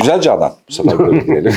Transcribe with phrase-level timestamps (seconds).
[0.00, 0.52] Güzel Canan.
[0.68, 1.52] Bu sefer böyle diyelim.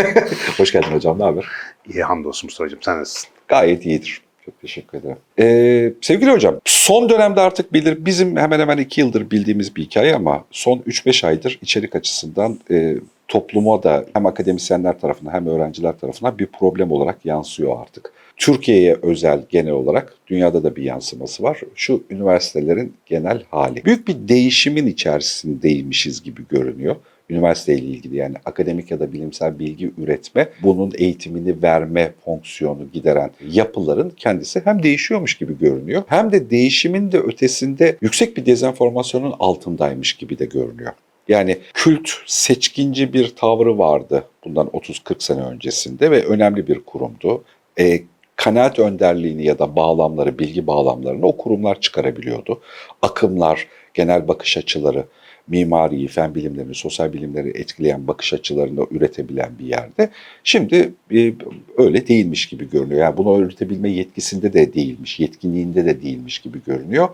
[0.56, 1.18] Hoş geldin hocam.
[1.18, 1.46] Ne haber?
[1.94, 2.78] İyi hamdolsun Mustafa'cığım.
[2.82, 3.30] Sen nasılsın?
[3.48, 4.20] Gayet iyidir.
[4.44, 5.16] Çok teşekkür ederim.
[5.38, 10.14] Ee, sevgili hocam, son dönemde artık bilir, bizim hemen hemen iki yıldır bildiğimiz bir hikaye
[10.14, 12.96] ama son 3-5 aydır içerik açısından e,
[13.28, 18.12] topluma da hem akademisyenler tarafından hem öğrenciler tarafından bir problem olarak yansıyor artık.
[18.36, 21.60] Türkiye'ye özel genel olarak dünyada da bir yansıması var.
[21.74, 23.84] Şu üniversitelerin genel hali.
[23.84, 26.96] Büyük bir değişimin içerisindeymişiz gibi görünüyor
[27.30, 34.10] üniversiteyle ilgili yani akademik ya da bilimsel bilgi üretme, bunun eğitimini verme fonksiyonu gideren yapıların
[34.16, 40.38] kendisi hem değişiyormuş gibi görünüyor hem de değişimin de ötesinde yüksek bir dezenformasyonun altındaymış gibi
[40.38, 40.92] de görünüyor.
[41.28, 47.44] Yani kült seçkinci bir tavrı vardı bundan 30-40 sene öncesinde ve önemli bir kurumdu.
[47.80, 48.02] E,
[48.36, 52.60] kanaat önderliğini ya da bağlamları, bilgi bağlamlarını o kurumlar çıkarabiliyordu.
[53.02, 55.04] Akımlar, genel bakış açıları,
[55.48, 60.10] mimariyi, fen bilimlerini, sosyal bilimleri etkileyen bakış açılarını üretebilen bir yerde.
[60.44, 61.32] Şimdi e,
[61.76, 63.00] öyle değilmiş gibi görünüyor.
[63.00, 67.08] Yani bunu üretebilme yetkisinde de değilmiş, yetkinliğinde de değilmiş gibi görünüyor.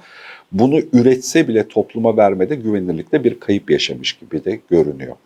[0.53, 5.17] Bunu üretse bile topluma vermede güvenilirlikte bir kayıp yaşamış gibi de görünüyor.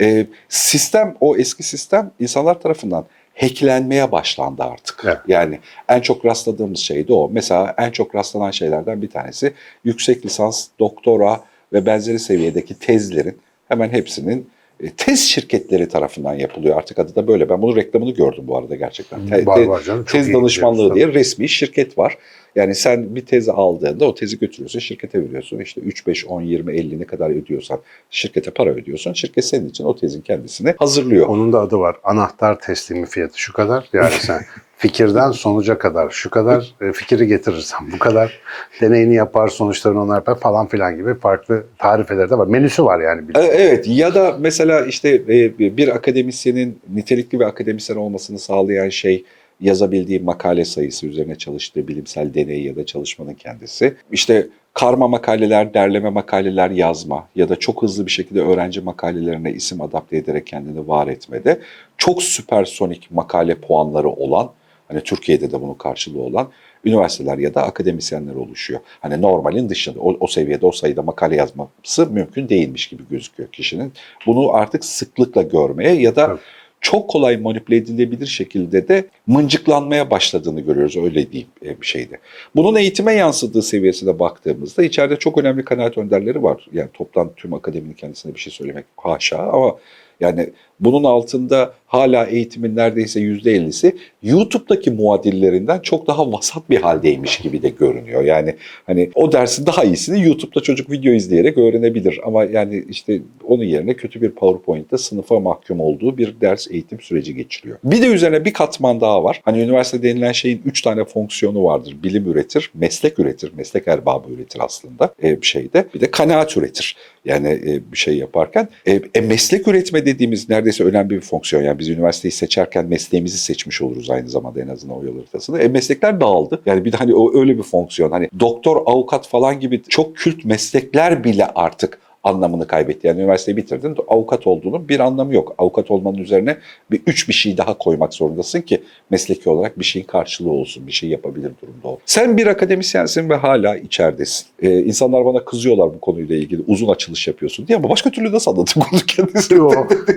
[0.00, 5.02] E, sistem, o eski sistem insanlar tarafından hacklenmeye başlandı artık.
[5.04, 5.18] Evet.
[5.28, 7.30] Yani en çok rastladığımız şey de o.
[7.32, 9.52] Mesela en çok rastlanan şeylerden bir tanesi
[9.84, 11.40] yüksek lisans, doktora
[11.72, 14.46] ve benzeri seviyedeki tezlerin hemen hepsinin
[14.80, 16.76] e, tez şirketleri tarafından yapılıyor.
[16.78, 17.48] Artık adı da böyle.
[17.48, 19.26] Ben bunun reklamını gördüm bu arada gerçekten.
[19.26, 20.04] Te- Var, var canım.
[20.04, 22.18] Tez danışmanlığı diye resmi şirket var.
[22.56, 25.58] Yani sen bir tezi aldığında o tezi götürüyorsun, şirkete veriyorsun.
[25.58, 27.78] İşte 3, 5, 10, 20, 50 ne kadar ödüyorsan
[28.10, 29.12] şirkete para ödüyorsun.
[29.12, 31.26] Şirket senin için o tezin kendisini hazırlıyor.
[31.26, 31.96] Onun da adı var.
[32.04, 33.88] Anahtar teslimi fiyatı şu kadar.
[33.92, 34.40] Yani sen
[34.82, 38.40] fikirden sonuca kadar şu kadar e, fikri getirirsen bu kadar
[38.80, 42.46] deneyini yapar sonuçlarını onlar yapar falan filan gibi farklı tarifeleri de var.
[42.46, 43.22] Menüsü var yani.
[43.34, 49.24] E, Evet ya da mesela işte e, bir akademisyenin nitelikli bir akademisyen olmasını sağlayan şey
[49.60, 53.94] yazabildiği makale sayısı üzerine çalıştığı bilimsel deney ya da çalışmanın kendisi.
[54.12, 59.80] İşte karma makaleler, derleme makaleler yazma ya da çok hızlı bir şekilde öğrenci makalelerine isim
[59.80, 61.60] adapte ederek kendini var etmede
[61.98, 64.50] çok süpersonik makale puanları olan
[64.92, 66.48] hani Türkiye'de de bunun karşılığı olan
[66.84, 68.80] üniversiteler ya da akademisyenler oluşuyor.
[69.00, 73.92] Hani normalin dışında o, o seviyede o sayıda makale yazması mümkün değilmiş gibi gözüküyor kişinin.
[74.26, 76.40] Bunu artık sıklıkla görmeye ya da Tabii.
[76.80, 82.18] çok kolay manipüle edilebilir şekilde de mıncıklanmaya başladığını görüyoruz öyle diyeyim e, bir şeyde.
[82.56, 86.68] Bunun eğitime yansıdığı seviyesine baktığımızda içeride çok önemli kanaat önderleri var.
[86.72, 89.76] Yani toptan tüm akademinin kendisine bir şey söylemek haşa ama
[90.20, 90.50] yani
[90.82, 97.62] bunun altında hala eğitimin neredeyse yüzde ellisi YouTube'daki muadillerinden çok daha vasat bir haldeymiş gibi
[97.62, 98.22] de görünüyor.
[98.22, 98.54] Yani
[98.86, 103.94] hani o dersin daha iyisini YouTube'da çocuk video izleyerek öğrenebilir ama yani işte onun yerine
[103.94, 107.78] kötü bir PowerPoint'te sınıfa mahkum olduğu bir ders eğitim süreci geçiriyor.
[107.84, 109.40] Bir de üzerine bir katman daha var.
[109.44, 111.96] Hani üniversite denilen şeyin üç tane fonksiyonu vardır.
[112.02, 115.86] Bilim üretir, meslek üretir, meslek erbabı üretir aslında e, bir şeyde.
[115.94, 116.96] Bir de kanaat üretir.
[117.24, 118.68] Yani e, bir şey yaparken.
[118.86, 121.62] E, e, meslek üretme dediğimiz neredeyse önemli bir fonksiyon.
[121.62, 125.58] Yani biz üniversiteyi seçerken mesleğimizi seçmiş oluruz aynı zamanda en azından o yol haritasında.
[125.58, 126.62] E, meslekler dağıldı.
[126.66, 128.10] Yani bir de hani o öyle bir fonksiyon.
[128.10, 133.06] Hani doktor, avukat falan gibi çok kült meslekler bile artık anlamını kaybetti.
[133.06, 135.54] Yani üniversiteyi bitirdin, avukat olduğunun bir anlamı yok.
[135.58, 136.56] Avukat olmanın üzerine
[136.90, 140.92] bir üç bir şey daha koymak zorundasın ki mesleki olarak bir şeyin karşılığı olsun, bir
[140.92, 141.96] şey yapabilir durumda ol.
[142.06, 144.46] Sen bir akademisyensin ve hala içeridesin.
[144.62, 146.62] Ee, insanlar bana kızıyorlar bu konuyla ilgili.
[146.66, 149.58] Uzun açılış yapıyorsun diye ama başka türlü nasıl anlatayım konu kendisini?
[149.58, 149.70] Yo,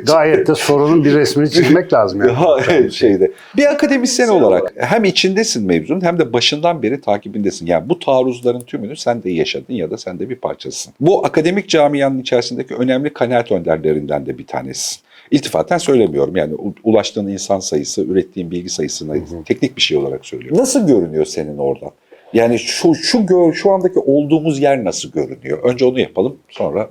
[0.05, 2.31] gayet de sorunun bir resmini çizmek lazım yani.
[2.31, 3.31] Ha, evet, şeyde.
[3.57, 7.65] Bir akademisyen olarak hem içindesin mevzunun hem de başından beri takibindesin.
[7.65, 10.93] Yani bu taarruzların tümünü sen de yaşadın ya da sen de bir parçasısın.
[10.99, 15.01] Bu akademik camianın içerisindeki önemli kanaat önderlerinden de bir tanesisin.
[15.31, 19.13] İltifaten söylemiyorum yani ulaştığın insan sayısı, ürettiğin bilgi sayısına
[19.45, 20.57] teknik bir şey olarak söylüyorum.
[20.57, 21.91] Nasıl görünüyor senin oradan?
[22.33, 25.63] Yani şu şu gör, şu andaki olduğumuz yer nasıl görünüyor?
[25.63, 26.89] Önce onu yapalım sonra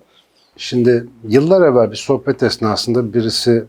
[0.57, 3.65] Şimdi yıllar evvel bir sohbet esnasında birisi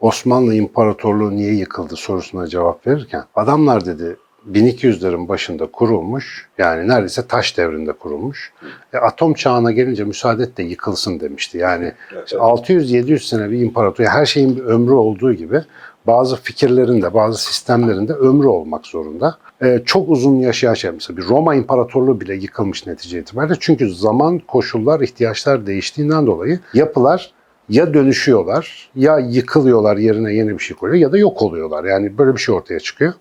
[0.00, 4.16] Osmanlı İmparatorluğu niye yıkıldı sorusuna cevap verirken adamlar dedi
[4.52, 8.52] 1200'lerin başında kurulmuş yani neredeyse taş devrinde kurulmuş.
[8.92, 11.58] E, atom çağına gelince müsaade et de yıkılsın demişti.
[11.58, 11.92] Yani
[12.26, 15.62] işte 600-700 sene bir imparator her şeyin bir ömrü olduğu gibi
[16.06, 19.38] bazı fikirlerin de bazı sistemlerin de ömrü olmak zorunda.
[19.62, 23.54] E, çok uzun yaşayan şey mesela bir Roma İmparatorluğu bile yıkılmış netice itibariyle.
[23.60, 27.32] Çünkü zaman, koşullar, ihtiyaçlar değiştiğinden dolayı yapılar
[27.68, 31.84] ya dönüşüyorlar ya yıkılıyorlar yerine yeni bir şey koyuyor ya da yok oluyorlar.
[31.84, 33.12] Yani böyle bir şey ortaya çıkıyor.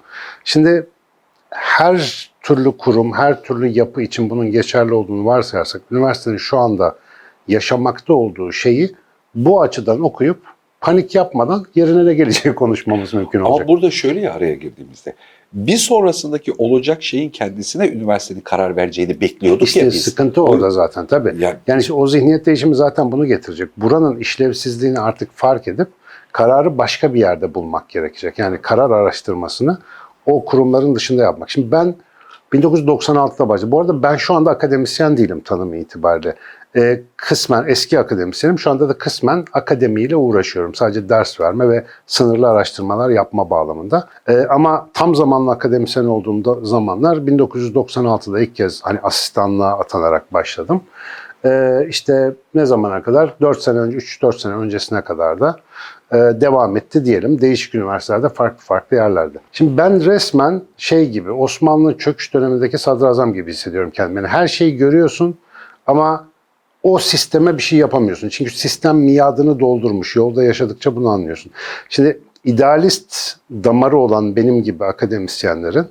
[0.44, 0.88] Şimdi
[1.60, 6.96] her türlü kurum, her türlü yapı için bunun geçerli olduğunu varsayarsak üniversitenin şu anda
[7.48, 8.92] yaşamakta olduğu şeyi
[9.36, 10.42] bu açıdan okuyup
[10.82, 13.56] panik yapmadan yerine ne geleceği konuşmamız mümkün olacak.
[13.62, 15.14] Ama burada şöyle ya araya girdiğimizde
[15.54, 20.02] bir sonrasındaki olacak şeyin kendisine üniversitenin karar vereceğini bekliyorduk İşte ya biz.
[20.04, 21.34] sıkıntı orada zaten tabii.
[21.44, 23.70] Yani- Yani işte o zihniyet değişimi zaten bunu getirecek.
[23.78, 25.88] Buranın işlevsizliğini artık fark edip
[26.32, 28.40] kararı başka bir yerde bulmak gerekecek.
[28.40, 29.78] Yani karar araştırmasını
[30.26, 31.50] o kurumların dışında yapmak.
[31.50, 31.96] Şimdi ben
[32.54, 33.72] 1996'da başladım.
[33.72, 36.36] Bu arada ben şu anda akademisyen değilim tanımı itibariyle.
[36.76, 38.60] Ee, kısmen eski akademisyenim.
[38.60, 40.76] Şu anda da kısmen akademiyle uğraşıyorum.
[40.76, 44.10] Sadece ders verme ve sınırlı araştırmalar yapma bağlamında.
[44.28, 50.82] Ee, ama tam zamanlı akademisyen olduğumda zamanlar 1996'da ilk kez hani asistanlığa atanarak başladım.
[51.46, 53.36] Ee, işte ne zamana kadar?
[53.42, 55.56] 4 sene önce, 3-4 sene öncesine kadar da
[56.14, 57.42] devam etti diyelim.
[57.42, 59.38] Değişik üniversitelerde farklı farklı yerlerde.
[59.52, 64.18] Şimdi ben resmen şey gibi Osmanlı çöküş dönemindeki sadrazam gibi hissediyorum kendimi.
[64.18, 65.38] Yani her şeyi görüyorsun
[65.88, 66.28] ama
[66.84, 68.30] o sisteme bir şey yapamıyorsun.
[68.30, 70.16] Çünkü sistem miadını doldurmuş.
[70.16, 71.52] Yolda yaşadıkça bunu anlıyorsun.
[71.90, 75.86] Şimdi idealist damarı olan benim gibi akademisyenlerin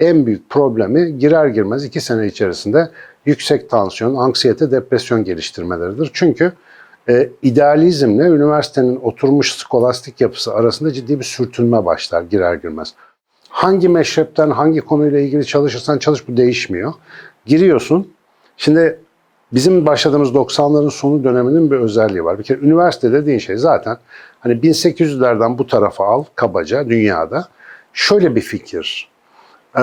[0.00, 2.90] en büyük problemi girer girmez iki sene içerisinde
[3.26, 6.10] yüksek tansiyon, anksiyete, depresyon geliştirmeleridir.
[6.12, 6.52] Çünkü
[7.08, 12.94] e, idealizmle üniversitenin oturmuş skolastik yapısı arasında ciddi bir sürtünme başlar girer girmez.
[13.48, 16.92] Hangi meşrepten, hangi konuyla ilgili çalışırsan çalış bu değişmiyor.
[17.46, 18.12] Giriyorsun.
[18.56, 19.00] Şimdi
[19.52, 22.38] bizim başladığımız 90'ların sonu döneminin bir özelliği var.
[22.38, 23.96] Bir kere üniversite dediğin şey zaten
[24.40, 27.48] hani 1800'lerden bu tarafa al kabaca dünyada.
[27.92, 29.08] Şöyle bir fikir.
[29.78, 29.82] Ee,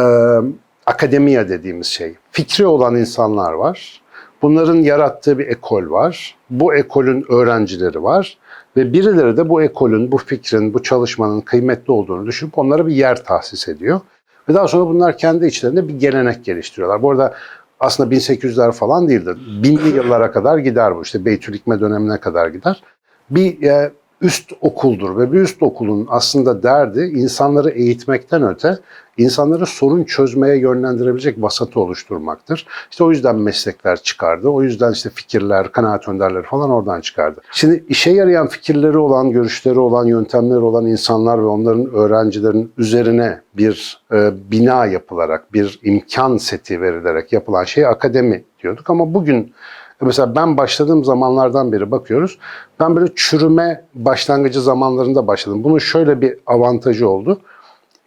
[0.86, 2.16] akademiya dediğimiz şey.
[2.32, 4.02] Fikri olan insanlar var.
[4.42, 6.36] Bunların yarattığı bir ekol var.
[6.50, 8.38] Bu ekolün öğrencileri var.
[8.78, 13.24] Ve birileri de bu ekolün, bu fikrin, bu çalışmanın kıymetli olduğunu düşünüp onlara bir yer
[13.24, 14.02] tahsis ediyor.
[14.50, 17.02] Ve daha sonra bunlar kendi içlerinde bir gelenek geliştiriyorlar.
[17.02, 17.34] Bu arada
[17.80, 19.38] aslında 1800'ler falan değildir.
[19.64, 21.02] Binli yıllara kadar gider bu.
[21.02, 22.84] İşte Beytülikme dönemine kadar gider.
[23.30, 23.92] Bir e,
[24.26, 28.80] üst okuldur ve bir üst okulun aslında derdi insanları eğitmekten öte
[29.18, 32.68] insanları sorun çözmeye yönlendirebilecek vasatı oluşturmaktır.
[32.92, 34.50] İşte o yüzden meslekler çıkardı.
[34.50, 37.42] O yüzden işte fikirler, kanaat önderleri falan oradan çıkardı.
[37.52, 44.02] Şimdi işe yarayan fikirleri olan, görüşleri olan, yöntemleri olan insanlar ve onların öğrencilerin üzerine bir
[44.14, 48.90] e, bina yapılarak, bir imkan seti verilerek yapılan şey akademi diyorduk.
[48.90, 49.54] Ama bugün
[50.02, 52.38] Mesela ben başladığım zamanlardan beri bakıyoruz.
[52.80, 55.64] Ben böyle çürüme başlangıcı zamanlarında başladım.
[55.64, 57.42] Bunun şöyle bir avantajı oldu.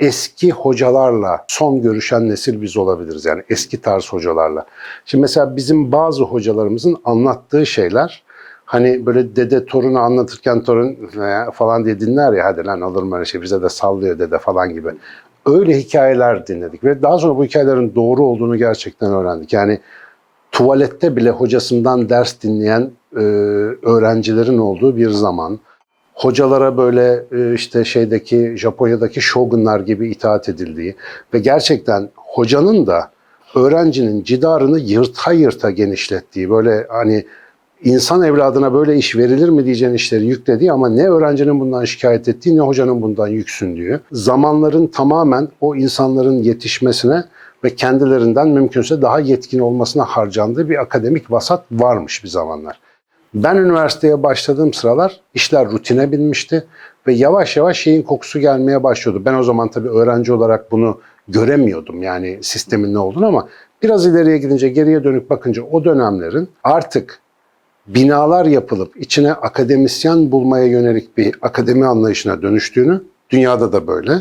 [0.01, 3.25] Eski hocalarla son görüşen nesil biz olabiliriz.
[3.25, 4.67] Yani eski tarz hocalarla.
[5.05, 8.23] Şimdi mesela bizim bazı hocalarımızın anlattığı şeyler
[8.65, 10.97] hani böyle dede torunu anlatırken torun
[11.51, 14.75] falan diye dinler ya hadi lan olur mu öyle şey bize de sallıyor dede falan
[14.75, 14.89] gibi.
[15.47, 19.53] Öyle hikayeler dinledik ve daha sonra bu hikayelerin doğru olduğunu gerçekten öğrendik.
[19.53, 19.81] Yani
[20.59, 23.21] tuvalette bile hocasından ders dinleyen e,
[23.83, 25.59] öğrencilerin olduğu bir zaman.
[26.15, 30.95] Hocalara böyle e, işte şeydeki Japonya'daki shogunlar gibi itaat edildiği
[31.35, 33.11] ve gerçekten hocanın da
[33.55, 37.25] öğrencinin cidarını yırta yırta genişlettiği böyle hani
[37.85, 42.57] insan evladına böyle iş verilir mi diyeceğin işleri yüklediği ama ne öğrencinin bundan şikayet ettiği
[42.57, 44.01] ne hocanın bundan yüksündüğü.
[44.13, 47.25] Zamanların tamamen o insanların yetişmesine
[47.65, 52.81] ve kendilerinden mümkünse daha yetkin olmasına harcandığı bir akademik vasat varmış bir zamanlar.
[53.35, 56.65] Ben üniversiteye başladığım sıralar işler rutine binmişti
[57.07, 59.25] ve yavaş yavaş şeyin kokusu gelmeye başlıyordu.
[59.25, 63.49] Ben o zaman tabii öğrenci olarak bunu göremiyordum yani sistemin ne olduğunu ama
[63.83, 67.21] biraz ileriye gidince geriye dönüp bakınca o dönemlerin artık
[67.87, 74.13] binalar yapılıp içine akademisyen bulmaya yönelik bir akademi anlayışına dönüştüğünü, dünyada da böyle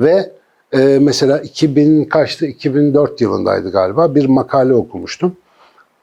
[0.00, 0.32] ve
[0.74, 5.36] e, mesela 2000 kaçtı 2004 yılındaydı galiba bir makale okumuştum.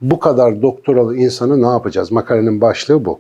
[0.01, 2.12] Bu kadar doktoralı insanı ne yapacağız?
[2.12, 3.20] Makalenin başlığı bu.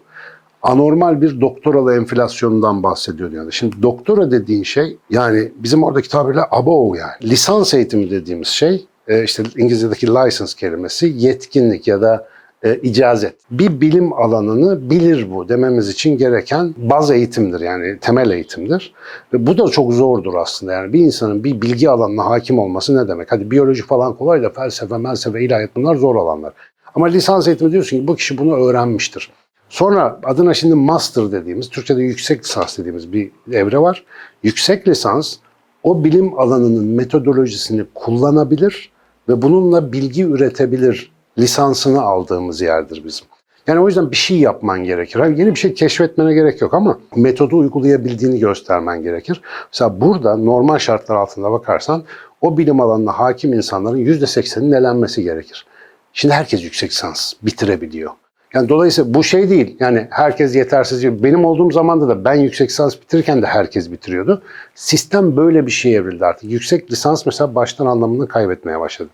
[0.63, 3.53] Anormal bir doktoralı enflasyonundan bahsediyor yani.
[3.53, 7.11] Şimdi doktora dediğin şey yani bizim oradaki tabirle above yani.
[7.23, 12.27] Lisans eğitimi dediğimiz şey e, işte İngilizce'deki license kelimesi yetkinlik ya da
[12.63, 13.35] e, icazet.
[13.51, 18.93] Bir bilim alanını bilir bu dememiz için gereken baz eğitimdir yani temel eğitimdir.
[19.33, 23.07] Ve bu da çok zordur aslında yani bir insanın bir bilgi alanına hakim olması ne
[23.07, 23.31] demek?
[23.31, 26.53] Hadi biyoloji falan kolay da felsefe, felsefe, ilahiyat bunlar zor alanlar.
[26.95, 29.31] Ama lisans eğitimi diyorsun ki bu kişi bunu öğrenmiştir.
[29.69, 34.05] Sonra adına şimdi master dediğimiz, Türkçe'de yüksek lisans dediğimiz bir evre var.
[34.43, 35.35] Yüksek lisans
[35.83, 38.91] o bilim alanının metodolojisini kullanabilir
[39.29, 43.27] ve bununla bilgi üretebilir lisansını aldığımız yerdir bizim.
[43.67, 45.19] Yani o yüzden bir şey yapman gerekir.
[45.19, 49.41] Hani yeni bir şey keşfetmene gerek yok ama metodu uygulayabildiğini göstermen gerekir.
[49.71, 52.03] Mesela burada normal şartlar altında bakarsan
[52.41, 55.65] o bilim alanına hakim insanların %80'inin elenmesi gerekir.
[56.13, 58.11] Şimdi herkes yüksek lisans bitirebiliyor.
[58.53, 59.77] Yani dolayısıyla bu şey değil.
[59.79, 61.23] Yani herkes yetersiz.
[61.23, 64.41] Benim olduğum zamanda da ben yüksek lisans bitirirken de herkes bitiriyordu.
[64.75, 66.51] Sistem böyle bir şeye evrildi artık.
[66.51, 69.09] Yüksek lisans mesela baştan anlamını kaybetmeye başladı.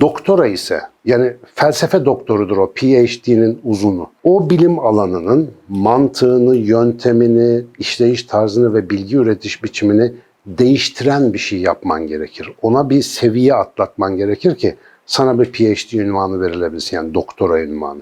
[0.00, 4.10] Doktora ise yani felsefe doktorudur o PhD'nin uzunu.
[4.24, 10.12] O bilim alanının mantığını, yöntemini, işleyiş tarzını ve bilgi üretiş biçimini
[10.46, 12.52] değiştiren bir şey yapman gerekir.
[12.62, 18.00] Ona bir seviye atlatman gerekir ki sana bir PhD ünvanı verilebilsin yani doktora ünvanı.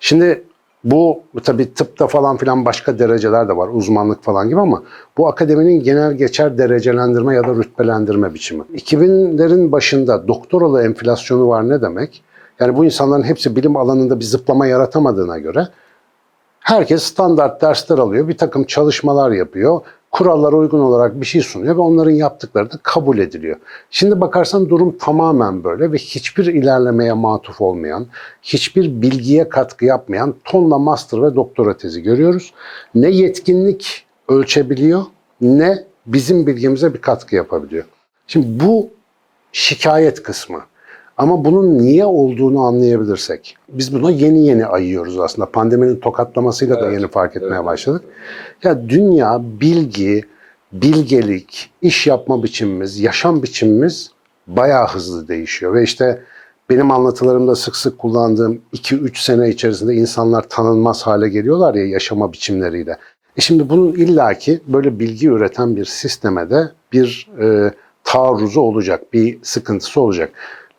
[0.00, 0.42] Şimdi
[0.84, 4.82] bu tabii tıpta falan filan başka dereceler de var, uzmanlık falan gibi ama
[5.18, 8.62] bu akademinin genel geçer derecelendirme ya da rütbelendirme biçimi.
[8.74, 12.22] 2000'lerin başında doktoralı enflasyonu var ne demek?
[12.60, 15.68] Yani bu insanların hepsi bilim alanında bir zıplama yaratamadığına göre
[16.60, 19.80] herkes standart dersler alıyor, bir takım çalışmalar yapıyor,
[20.10, 23.56] kurallara uygun olarak bir şey sunuyor ve onların yaptıkları da kabul ediliyor.
[23.90, 28.06] Şimdi bakarsan durum tamamen böyle ve hiçbir ilerlemeye matuf olmayan,
[28.42, 32.54] hiçbir bilgiye katkı yapmayan tonla master ve doktora tezi görüyoruz.
[32.94, 35.02] Ne yetkinlik ölçebiliyor
[35.40, 37.84] ne bizim bilgimize bir katkı yapabiliyor.
[38.26, 38.90] Şimdi bu
[39.52, 40.60] şikayet kısmı.
[41.20, 45.50] Ama bunun niye olduğunu anlayabilirsek, biz buna yeni yeni ayıyoruz aslında.
[45.50, 47.64] Pandeminin tokatlamasıyla da Evet, yeni fark etmeye evet.
[47.64, 48.04] başladık.
[48.62, 50.24] Ya dünya, bilgi,
[50.72, 54.10] bilgelik, iş yapma biçimimiz, yaşam biçimimiz
[54.46, 55.74] bayağı hızlı değişiyor.
[55.74, 56.22] Ve işte
[56.70, 62.96] benim anlatılarımda sık sık kullandığım 2-3 sene içerisinde insanlar tanınmaz hale geliyorlar ya yaşama biçimleriyle.
[63.36, 67.74] E şimdi bunun illaki böyle bilgi üreten bir sisteme de bir e,
[68.04, 70.30] taarruzu olacak, bir sıkıntısı olacak.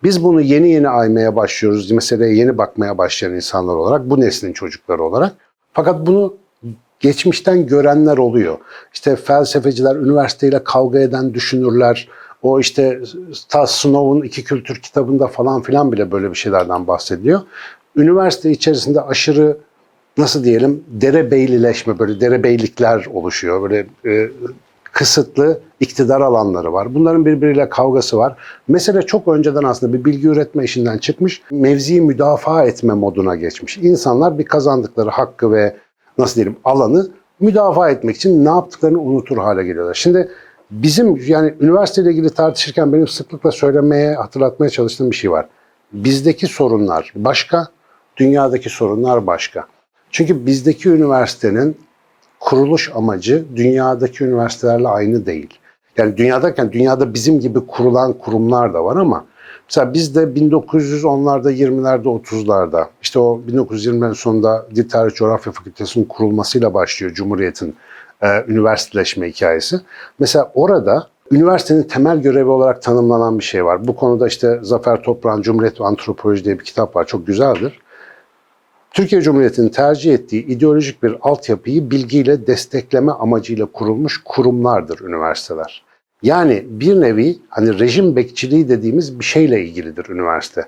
[0.04, 5.04] Biz bunu yeni yeni aymaya başlıyoruz, meseleye yeni bakmaya başlayan insanlar olarak, bu neslin çocukları
[5.04, 5.34] olarak.
[5.74, 6.34] Fakat bunu
[7.00, 8.58] geçmişten görenler oluyor.
[8.94, 12.08] İşte felsefeciler, üniversiteyle kavga eden düşünürler,
[12.42, 13.02] o işte
[13.50, 17.42] ta Snow'un iki kültür kitabında falan filan bile böyle bir şeylerden bahsediliyor.
[17.96, 19.58] Üniversite içerisinde aşırı
[20.18, 23.62] nasıl diyelim derebeylileşme böyle derebeylikler oluşuyor.
[23.62, 24.30] Böyle e,
[25.02, 26.96] kısıtlı iktidar alanları var.
[26.96, 28.38] Bunların birbiriyle kavgası var.
[28.68, 31.42] Mesele çok önceden aslında bir bilgi üretme işinden çıkmış.
[31.52, 33.78] Mevziyi müdafaa etme moduna geçmiş.
[33.78, 35.76] İnsanlar bir kazandıkları hakkı ve
[36.18, 39.94] nasıl diyelim alanı müdafaa etmek için ne yaptıklarını unutur hale geliyorlar.
[39.94, 40.30] Şimdi
[40.72, 45.48] bizim yani üniversiteyle ilgili tartışırken benim sıklıkla söylemeye, hatırlatmaya çalıştığım bir şey var.
[45.94, 47.68] Bizdeki sorunlar başka,
[48.18, 49.66] dünyadaki sorunlar başka.
[50.12, 51.78] Çünkü bizdeki üniversitenin
[52.42, 55.50] kuruluş amacı dünyadaki üniversitelerle aynı değil.
[55.98, 59.26] Yani dünyadayken dünyada bizim gibi kurulan kurumlar da var ama
[59.70, 67.14] mesela bizde 1910'larda, 20'lerde, 30'larda işte o 1920'lerin sonunda Dil Tarih Coğrafya Fakültesi'nin kurulmasıyla başlıyor
[67.14, 67.76] Cumhuriyet'in
[68.22, 69.80] e, üniversiteleşme hikayesi.
[70.20, 73.88] Mesela orada üniversitenin temel görevi olarak tanımlanan bir şey var.
[73.88, 77.06] Bu konuda işte Zafer Toprak'ın Cumhuriyet ve Antropoloji diye bir kitap var.
[77.06, 77.80] Çok güzeldir.
[78.92, 85.84] Türkiye Cumhuriyeti'nin tercih ettiği ideolojik bir altyapıyı bilgiyle destekleme amacıyla kurulmuş kurumlardır üniversiteler.
[86.24, 90.66] Yani bir nevi hani rejim bekçiliği dediğimiz bir şeyle ilgilidir üniversite.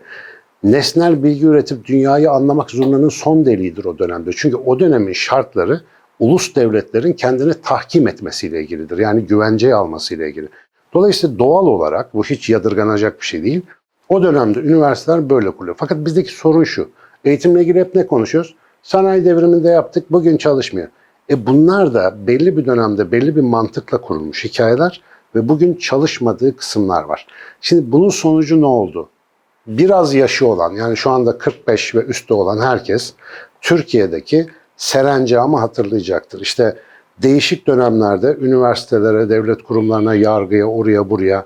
[0.64, 4.32] Nesnel bilgi üretip dünyayı anlamak zurnanın son deliğidir o dönemde.
[4.36, 5.82] Çünkü o dönemin şartları
[6.20, 8.98] ulus devletlerin kendini tahkim etmesiyle ilgilidir.
[8.98, 10.48] Yani güvenceye almasıyla ilgili.
[10.94, 13.62] Dolayısıyla doğal olarak bu hiç yadırganacak bir şey değil.
[14.10, 15.76] O dönemde üniversiteler böyle kuruluyor.
[15.80, 16.90] Fakat bizdeki sorun şu.
[17.26, 18.56] Eğitimle ilgili hep ne konuşuyoruz?
[18.84, 20.88] Sanayi devriminde yaptık, bugün çalışmıyor.
[21.30, 25.02] E bunlar da belli bir dönemde belli bir mantıkla kurulmuş hikayeler
[25.36, 27.28] ve bugün çalışmadığı kısımlar var.
[27.62, 29.10] Şimdi bunun sonucu ne oldu?
[29.68, 33.14] Biraz yaşı olan yani şu anda 45 ve üstü olan herkes
[33.62, 36.42] Türkiye'deki serencamı hatırlayacaktır.
[36.42, 36.78] İşte
[37.22, 41.46] değişik dönemlerde üniversitelere, devlet kurumlarına, yargıya, oraya buraya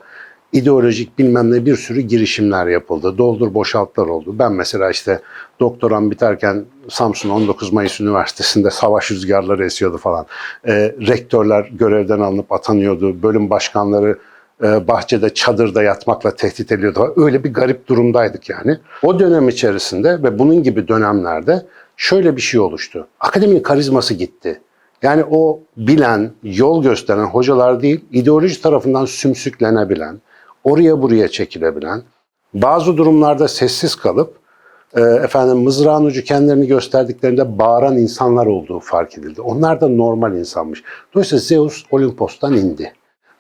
[0.58, 3.18] ideolojik bilmem ne bir sürü girişimler yapıldı.
[3.18, 4.36] Doldur boşaltlar oldu.
[4.40, 5.20] Ben mesela işte
[5.60, 10.26] doktoram biterken Samsun 19 Mayıs Üniversitesi'nde savaş rüzgarları esiyordu falan.
[10.68, 13.24] Ee, rektörler görevden alınıp atanıyordu.
[13.24, 14.18] Bölüm başkanları
[14.64, 17.14] e, bahçede çadırda yatmakla tehdit ediyordu.
[17.18, 18.78] Öyle bir garip durumdaydık yani.
[19.04, 21.66] O dönem içerisinde ve bunun gibi dönemlerde
[21.98, 23.08] şöyle bir şey oluştu.
[23.20, 24.62] Akademinin karizması gitti.
[25.02, 30.22] Yani o bilen, yol gösteren hocalar değil, ideoloji tarafından sümsüklenebilen,
[30.68, 32.04] oraya buraya çekilebilen,
[32.54, 34.34] bazı durumlarda sessiz kalıp
[34.96, 39.42] e, efendim mızrağın ucu kendilerini gösterdiklerinde bağıran insanlar olduğu fark edildi.
[39.42, 40.84] Onlar da normal insanmış.
[41.14, 42.94] Dolayısıyla Zeus Olimpos'tan indi.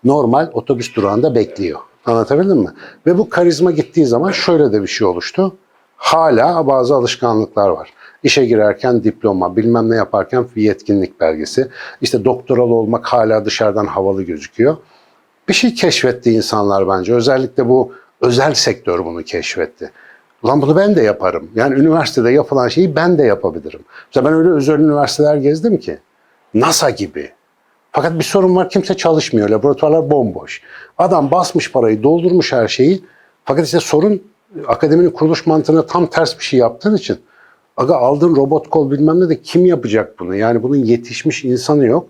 [0.04, 1.80] Normal otobüs durağında bekliyor.
[2.06, 2.70] Anlatabildim mi?
[3.06, 5.56] Ve bu karizma gittiği zaman şöyle de bir şey oluştu.
[5.98, 7.94] Hala bazı alışkanlıklar var.
[8.24, 11.68] İşe girerken diploma, bilmem ne yaparken yetkinlik belgesi.
[12.02, 14.78] İşte doktoral olmak hala dışarıdan havalı gözüküyor.
[15.50, 17.14] Bir şey keşfetti insanlar bence.
[17.14, 19.92] Özellikle bu özel sektör bunu keşfetti.
[20.44, 21.50] Ulan bunu ben de yaparım.
[21.56, 23.80] Yani üniversitede yapılan şeyi ben de yapabilirim.
[24.08, 25.98] Mesela ben öyle özel üniversiteler gezdim ki.
[26.54, 27.32] NASA gibi.
[27.92, 29.50] Fakat bir sorun var kimse çalışmıyor.
[29.50, 30.62] Laboratuvarlar bomboş.
[30.98, 33.04] Adam basmış parayı, doldurmuş her şeyi.
[33.46, 34.24] Fakat işte sorun
[34.68, 37.18] akademinin kuruluş mantığına tam ters bir şey yaptığın için.
[37.78, 40.36] Aga aldığın robot kol bilmem ne de kim yapacak bunu?
[40.36, 42.10] Yani bunun yetişmiş insanı yok.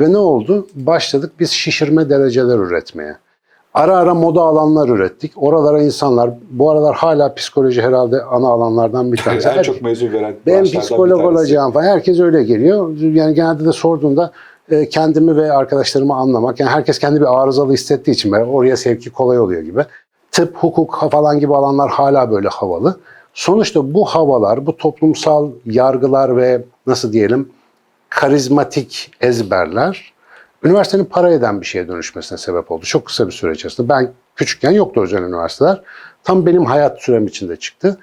[0.00, 0.66] Ve ne oldu?
[0.74, 3.16] Başladık biz şişirme dereceler üretmeye.
[3.74, 5.32] Ara ara moda alanlar ürettik.
[5.36, 9.48] Oralara insanlar, bu aralar hala psikoloji herhalde ana alanlardan bir tanesi.
[9.48, 11.84] en çok mezun veren Ben psikolog olacağım falan.
[11.84, 12.96] Herkes öyle geliyor.
[12.98, 14.32] Yani genelde de sorduğunda
[14.70, 16.60] e, kendimi ve arkadaşlarımı anlamak.
[16.60, 19.84] Yani herkes kendi bir arızalı hissettiği için böyle oraya sevki kolay oluyor gibi.
[20.32, 22.96] Tıp, hukuk falan gibi alanlar hala böyle havalı.
[23.34, 27.48] Sonuçta bu havalar, bu toplumsal yargılar ve nasıl diyelim
[28.08, 30.12] karizmatik ezberler
[30.64, 32.84] üniversitenin para eden bir şeye dönüşmesine sebep oldu.
[32.84, 33.88] Çok kısa bir süre içerisinde.
[33.88, 35.82] Ben küçükken yoktu özel üniversiteler.
[36.24, 37.98] Tam benim hayat sürem içinde çıktı.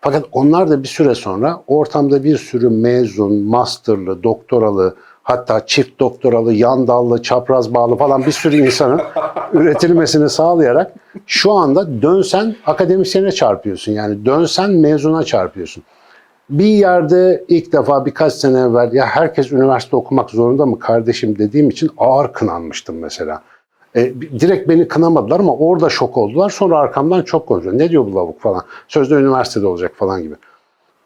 [0.00, 6.54] Fakat onlar da bir süre sonra ortamda bir sürü mezun, masterlı, doktoralı, hatta çift doktoralı,
[6.54, 9.00] yan dallı, çapraz bağlı falan bir sürü insanın
[9.52, 10.92] üretilmesini sağlayarak
[11.26, 13.92] şu anda dönsen akademisyene çarpıyorsun.
[13.92, 15.82] Yani dönsen mezuna çarpıyorsun.
[16.50, 21.70] Bir yerde ilk defa birkaç sene evvel ya herkes üniversite okumak zorunda mı kardeşim dediğim
[21.70, 23.42] için ağır kınanmıştım mesela.
[23.96, 26.50] E, direkt beni kınamadılar ama orada şok oldular.
[26.50, 27.78] Sonra arkamdan çok konuşuyor.
[27.78, 28.62] Ne diyor bu lavuk falan.
[28.88, 30.34] Sözde üniversitede olacak falan gibi.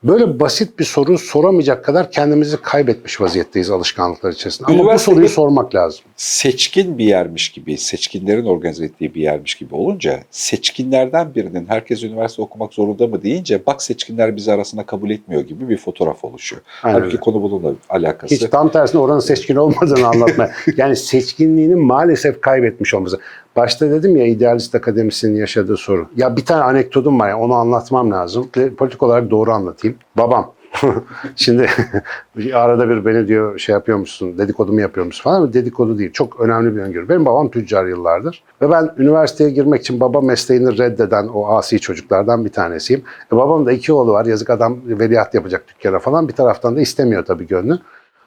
[0.05, 4.73] Böyle basit bir soru soramayacak kadar kendimizi kaybetmiş vaziyetteyiz alışkanlıklar içerisinde.
[4.73, 6.01] Ama bu soruyu sormak lazım.
[6.17, 12.43] seçkin bir yermiş gibi, seçkinlerin organize ettiği bir yermiş gibi olunca seçkinlerden birinin herkes üniversite
[12.43, 16.63] okumak zorunda mı deyince bak seçkinler bizi arasına kabul etmiyor gibi bir fotoğraf oluşuyor.
[16.83, 17.21] Aynen Halbuki öyle.
[17.21, 18.35] konu bununla alakası.
[18.35, 20.53] Hiç tam tersine oranın seçkin olmadığını anlatmaya.
[20.77, 23.21] yani seçkinliğini maalesef kaybetmiş olması.
[23.57, 26.09] Başta dedim ya idealist akademisyenin yaşadığı sorun.
[26.17, 28.51] Ya bir tane anekdotum var ya onu anlatmam lazım.
[28.79, 29.97] Politik olarak doğru anlatayım.
[30.17, 30.53] Babam.
[31.37, 31.69] Şimdi
[32.55, 36.13] arada bir beni diyor şey yapıyormuşsun, dedikodu mu yapıyormuşsun falan ama dedikodu değil.
[36.13, 37.09] Çok önemli bir öngörü.
[37.09, 38.45] Benim babam tüccar yıllardır.
[38.63, 43.03] Ve ben üniversiteye girmek için baba mesleğini reddeden o asi çocuklardan bir tanesiyim.
[43.33, 44.27] E, babam da iki oğlu var.
[44.27, 46.29] Yazık adam veliaht yapacak dükkana falan.
[46.29, 47.79] Bir taraftan da istemiyor tabii gönlü.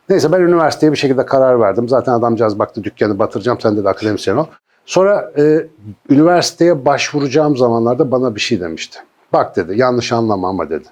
[0.10, 1.90] Neyse ben üniversiteye bir şekilde karar verdim.
[1.90, 4.46] Zaten adamcağız baktı dükkanı batıracağım sen de akademisyen ol.
[4.86, 5.68] Sonra e,
[6.10, 9.00] üniversiteye başvuracağım zamanlarda bana bir şey demişti.
[9.34, 10.88] Bak dedi yanlış anlama ama dedi.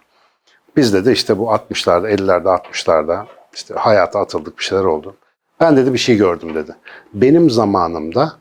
[0.75, 5.15] Biz dedi işte bu 60'larda 50'lerde 60'larda işte hayata atıldık bir şeyler oldu.
[5.59, 6.75] Ben dedi bir şey gördüm dedi.
[7.13, 8.33] Benim zamanımda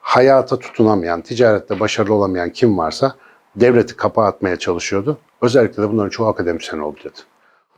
[0.00, 3.14] hayata tutunamayan, ticarette başarılı olamayan kim varsa
[3.56, 5.18] devleti kapağı atmaya çalışıyordu.
[5.42, 7.18] Özellikle de bunların çoğu akademisyen oldu dedi.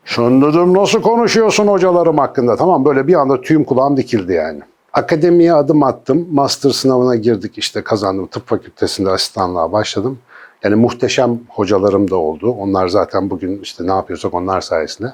[0.05, 2.57] Sen dedim nasıl konuşuyorsun hocalarım hakkında?
[2.57, 4.61] Tamam böyle bir anda tüyüm kulağım dikildi yani.
[4.97, 6.29] Akademiye adım attım.
[6.31, 8.27] Master sınavına girdik işte kazandım.
[8.27, 10.19] Tıp fakültesinde asistanlığa başladım.
[10.63, 12.51] Yani muhteşem hocalarım da oldu.
[12.51, 15.13] Onlar zaten bugün işte ne yapıyorsak onlar sayesinde.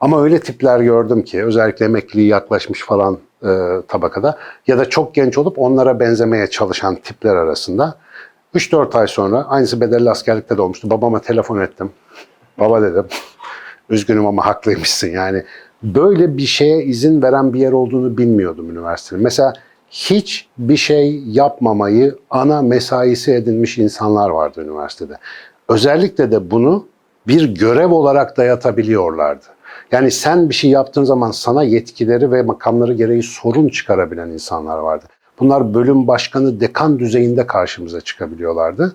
[0.00, 3.48] Ama öyle tipler gördüm ki özellikle emekliliği yaklaşmış falan e,
[3.88, 7.98] tabakada ya da çok genç olup onlara benzemeye çalışan tipler arasında
[8.54, 10.90] 3-4 ay sonra aynısı bedelli askerlikte de olmuştu.
[10.90, 11.90] Babama telefon ettim.
[12.58, 13.06] Baba dedim.
[13.90, 15.08] Üzgünüm ama haklıymışsın.
[15.08, 15.44] Yani
[15.82, 19.22] böyle bir şeye izin veren bir yer olduğunu bilmiyordum üniversitenin.
[19.22, 19.52] Mesela
[19.90, 25.14] hiç bir şey yapmamayı ana mesaisi edinmiş insanlar vardı üniversitede.
[25.68, 26.86] Özellikle de bunu
[27.26, 29.44] bir görev olarak dayatabiliyorlardı.
[29.92, 35.04] Yani sen bir şey yaptığın zaman sana yetkileri ve makamları gereği sorun çıkarabilen insanlar vardı.
[35.40, 38.94] Bunlar bölüm başkanı, dekan düzeyinde karşımıza çıkabiliyorlardı.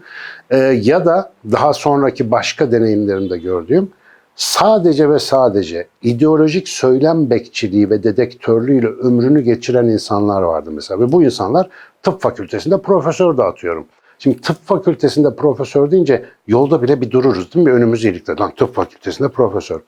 [0.50, 3.92] Ee, ya da daha sonraki başka deneyimlerimde gördüğüm
[4.36, 11.00] sadece ve sadece ideolojik söylem bekçiliği ve dedektörlüğüyle ömrünü geçiren insanlar vardı mesela.
[11.00, 11.70] Ve bu insanlar
[12.04, 13.86] tıp fakültesinde profesör de atıyorum.
[14.20, 17.74] Şimdi tıp fakültesinde profesör deyince yolda bile bir dururuz değil mi?
[17.74, 18.36] Önümüz iyilikte.
[18.40, 19.82] Lan tıp fakültesinde profesör.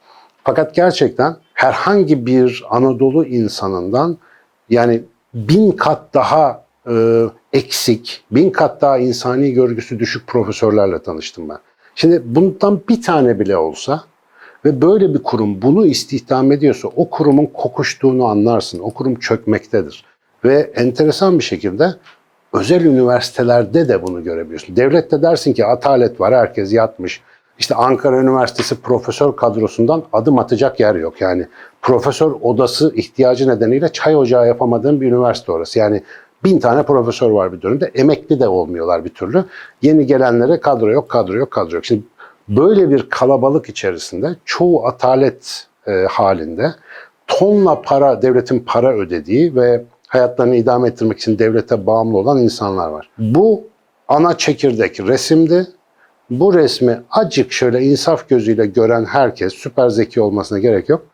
[0.43, 4.17] Fakat gerçekten herhangi bir Anadolu insanından
[4.69, 5.03] yani
[5.33, 11.57] bin kat daha e, eksik, bin kat daha insani görgüsü düşük profesörlerle tanıştım ben.
[11.95, 14.03] Şimdi bundan bir tane bile olsa
[14.65, 18.79] ve böyle bir kurum bunu istihdam ediyorsa o kurumun kokuştuğunu anlarsın.
[18.79, 20.05] O kurum çökmektedir.
[20.45, 21.95] Ve enteresan bir şekilde
[22.53, 24.75] özel üniversitelerde de bunu görebiliyorsun.
[24.75, 27.21] Devlette dersin ki atalet var, herkes yatmış.
[27.59, 31.21] İşte Ankara Üniversitesi profesör kadrosundan adım atacak yer yok.
[31.21, 31.47] Yani
[31.81, 35.79] profesör odası ihtiyacı nedeniyle çay ocağı yapamadığın bir üniversite orası.
[35.79, 36.03] Yani
[36.43, 37.91] bin tane profesör var bir dönemde.
[37.95, 39.45] Emekli de olmuyorlar bir türlü.
[39.81, 41.85] Yeni gelenlere kadro yok, kadro yok, kadro yok.
[41.85, 42.03] Şimdi
[42.49, 46.71] böyle bir kalabalık içerisinde çoğu atalet e, halinde
[47.27, 53.09] tonla para, devletin para ödediği ve hayatlarını idame ettirmek için devlete bağımlı olan insanlar var.
[53.17, 53.63] Bu
[54.07, 55.67] ana çekirdek resimdi
[56.29, 61.05] bu resmi acık şöyle insaf gözüyle gören herkes süper zeki olmasına gerek yok.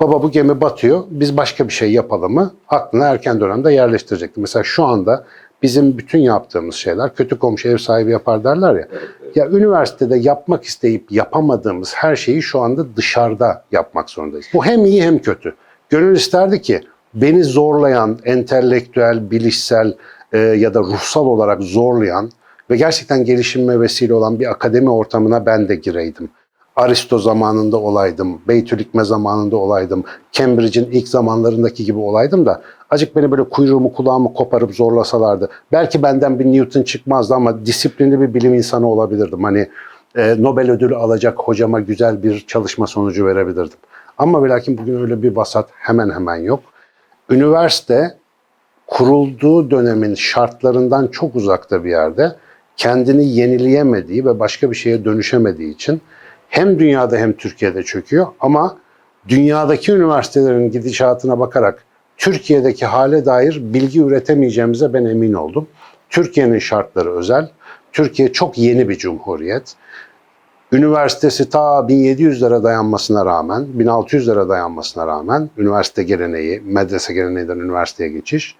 [0.00, 1.04] Baba bu gemi batıyor.
[1.10, 2.54] Biz başka bir şey yapalım mı?
[2.68, 4.40] Aklına erken dönemde yerleştirecekti.
[4.40, 5.24] Mesela şu anda
[5.62, 8.88] bizim bütün yaptığımız şeyler kötü komşu ev sahibi yapar derler ya.
[9.34, 14.46] Ya üniversitede yapmak isteyip yapamadığımız her şeyi şu anda dışarıda yapmak zorundayız.
[14.54, 15.54] Bu hem iyi hem kötü.
[15.88, 16.80] Gönül isterdi ki
[17.14, 19.94] beni zorlayan, entelektüel, bilişsel
[20.32, 22.30] e, ya da ruhsal olarak zorlayan
[22.70, 26.30] ve gerçekten gelişime vesile olan bir akademi ortamına ben de gireydim.
[26.76, 33.44] Aristo zamanında olaydım, Beytülikme zamanında olaydım, Cambridge'in ilk zamanlarındaki gibi olaydım da acık beni böyle
[33.44, 35.50] kuyruğumu kulağımı koparıp zorlasalardı.
[35.72, 39.44] Belki benden bir Newton çıkmazdı ama disiplinli bir bilim insanı olabilirdim.
[39.44, 39.68] Hani
[40.16, 43.78] e, Nobel ödülü alacak hocama güzel bir çalışma sonucu verebilirdim.
[44.18, 46.60] Ama ve bugün öyle bir vasat hemen hemen yok.
[47.30, 48.14] Üniversite
[48.86, 52.36] kurulduğu dönemin şartlarından çok uzakta bir yerde
[52.76, 56.00] kendini yenileyemediği ve başka bir şeye dönüşemediği için
[56.48, 58.76] hem dünyada hem Türkiye'de çöküyor ama
[59.28, 61.84] dünyadaki üniversitelerin gidişatına bakarak
[62.18, 65.68] Türkiye'deki hale dair bilgi üretemeyeceğimize ben emin oldum.
[66.10, 67.50] Türkiye'nin şartları özel.
[67.92, 69.74] Türkiye çok yeni bir cumhuriyet.
[70.72, 78.56] Üniversitesi ta 1700'lere dayanmasına rağmen, 1600'lere dayanmasına rağmen üniversite geleneği, medrese geleneğinden üniversiteye geçiş,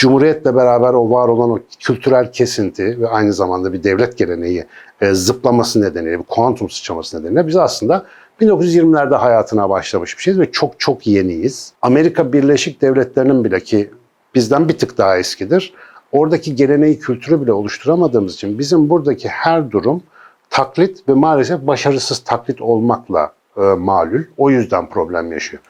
[0.00, 4.64] Cumhuriyetle beraber o var olan o kültürel kesinti ve aynı zamanda bir devlet geleneği
[5.00, 8.06] e, zıplaması nedeniyle, bir kuantum sıçraması nedeniyle biz aslında
[8.40, 11.72] 1920'lerde hayatına başlamış bir şeyiz ve çok çok yeniyiz.
[11.82, 13.90] Amerika Birleşik Devletleri'nin bile ki
[14.34, 15.74] bizden bir tık daha eskidir.
[16.12, 20.02] Oradaki geleneği, kültürü bile oluşturamadığımız için bizim buradaki her durum
[20.50, 24.22] taklit ve maalesef başarısız taklit olmakla e, malul.
[24.36, 25.62] O yüzden problem yaşıyor.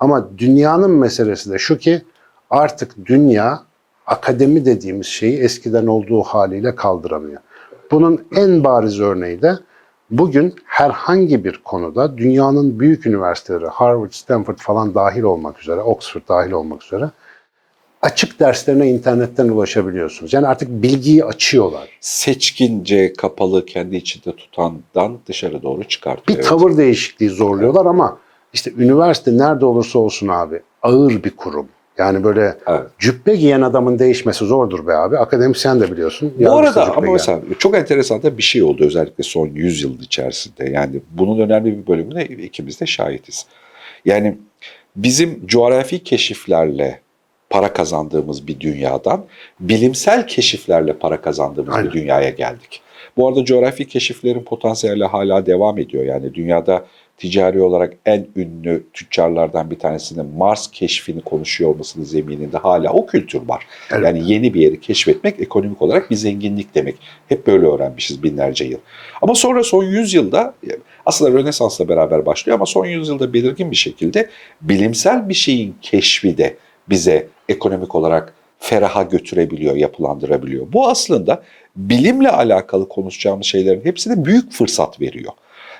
[0.00, 2.02] Ama dünyanın meselesi de şu ki
[2.50, 3.62] artık dünya
[4.06, 7.40] akademi dediğimiz şeyi eskiden olduğu haliyle kaldıramıyor.
[7.90, 9.58] Bunun en bariz örneği de
[10.10, 16.50] bugün herhangi bir konuda dünyanın büyük üniversiteleri, Harvard, Stanford falan dahil olmak üzere, Oxford dahil
[16.50, 17.10] olmak üzere
[18.02, 20.32] açık derslerine internetten ulaşabiliyorsunuz.
[20.32, 21.88] Yani artık bilgiyi açıyorlar.
[22.00, 26.26] Seçkince kapalı kendi içinde tutandan dışarı doğru çıkartıyor.
[26.28, 26.48] Bir Evet.
[26.48, 28.18] tavır değişikliği zorluyorlar ama
[28.52, 31.68] işte üniversite nerede olursa olsun abi ağır bir kurum.
[31.98, 32.82] Yani böyle Evet.
[32.98, 35.18] cübbe giyen adamın değişmesi zordur be abi.
[35.18, 36.34] Akademisyen de biliyorsun.
[36.38, 37.12] Bu arada ama giyen.
[37.12, 40.70] mesela çok enteresan da bir şey oldu özellikle son 100 yıl içerisinde.
[40.70, 43.46] Yani bunun önemli bir bölümüne ikimiz de şahitiz.
[44.04, 44.36] Yani
[44.96, 47.00] bizim coğrafi keşiflerle
[47.50, 49.24] para kazandığımız bir dünyadan
[49.60, 51.88] bilimsel keşiflerle para kazandığımız Aynen.
[51.92, 52.80] bir dünyaya geldik.
[53.16, 56.04] Bu arada coğrafi keşiflerin potansiyeli hala devam ediyor.
[56.04, 56.84] Yani dünyada
[57.16, 63.48] ticari olarak en ünlü tüccarlardan bir tanesinin Mars keşfini konuşuyor olmasının zemininde hala o kültür
[63.48, 63.66] var.
[63.92, 64.04] Evet.
[64.04, 66.96] Yani yeni bir yeri keşfetmek ekonomik olarak bir zenginlik demek.
[67.28, 68.78] Hep böyle öğrenmişiz binlerce yıl.
[69.22, 70.54] Ama sonra son 100 yılda
[71.06, 76.38] aslında Rönesans'la beraber başlıyor ama son 100 yılda belirgin bir şekilde bilimsel bir şeyin keşfi
[76.38, 76.56] de
[76.88, 80.72] bize ekonomik olarak feraha götürebiliyor, yapılandırabiliyor.
[80.72, 81.42] Bu aslında
[81.76, 85.32] bilimle alakalı konuşacağımız şeylerin hepsine büyük fırsat veriyor.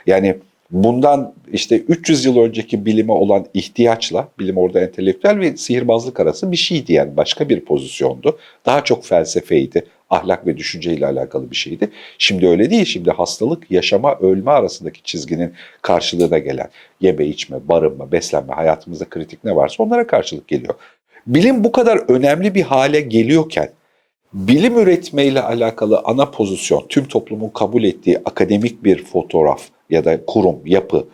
[0.07, 0.37] Yani
[0.71, 6.57] bundan işte 300 yıl önceki bilime olan ihtiyaçla, bilim orada entelektüel ve sihirbazlık arası bir
[6.57, 8.39] şeydi yani başka bir pozisyondu.
[8.67, 11.91] Daha çok felsefeydi, ahlak ve düşünceyle alakalı bir şeydi.
[12.19, 15.53] Şimdi öyle değil, şimdi hastalık, yaşama, ölme arasındaki çizginin
[15.83, 16.69] karşılığına gelen
[17.01, 20.75] yeme, içme, barınma, beslenme, hayatımızda kritik ne varsa onlara karşılık geliyor.
[21.27, 23.71] Bilim bu kadar önemli bir hale geliyorken
[24.33, 30.57] bilim üretmeyle alakalı ana pozisyon, tüm toplumun kabul ettiği akademik bir fotoğraf ya da kurum,
[30.65, 31.05] yapı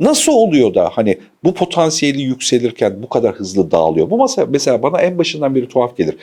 [0.00, 4.10] nasıl oluyor da hani bu potansiyeli yükselirken bu kadar hızlı dağılıyor?
[4.10, 6.16] Bu mesela, mesela bana en başından beri tuhaf gelir.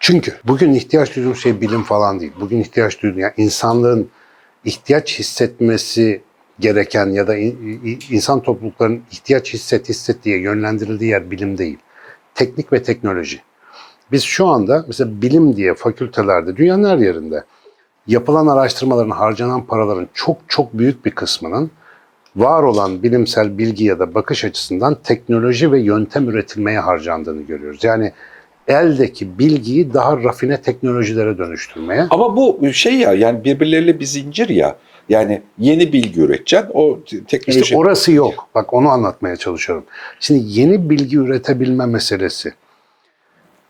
[0.00, 2.32] Çünkü bugün ihtiyaç duyduğum şey bilim falan değil.
[2.40, 4.08] Bugün ihtiyaç duyduğum yani insanlığın
[4.64, 6.22] ihtiyaç hissetmesi
[6.60, 11.78] gereken ya da in- in- insan topluluklarının ihtiyaç hisset hisset diye yönlendirildiği yer bilim değil.
[12.34, 13.40] Teknik ve teknoloji.
[14.12, 17.44] Biz şu anda mesela bilim diye fakültelerde dünyanın her yerinde
[18.10, 21.70] yapılan araştırmaların harcanan paraların çok çok büyük bir kısmının
[22.36, 27.84] var olan bilimsel bilgi ya da bakış açısından teknoloji ve yöntem üretilmeye harcandığını görüyoruz.
[27.84, 28.12] Yani
[28.68, 32.06] eldeki bilgiyi daha rafine teknolojilere dönüştürmeye.
[32.10, 34.76] Ama bu şey ya yani birbirleriyle bir zincir ya.
[35.08, 36.70] Yani yeni bilgi üreteceksin.
[36.74, 38.48] O te- teknoloji İşte orası yok.
[38.54, 39.84] Bak onu anlatmaya çalışıyorum.
[40.20, 42.52] Şimdi yeni bilgi üretebilme meselesi.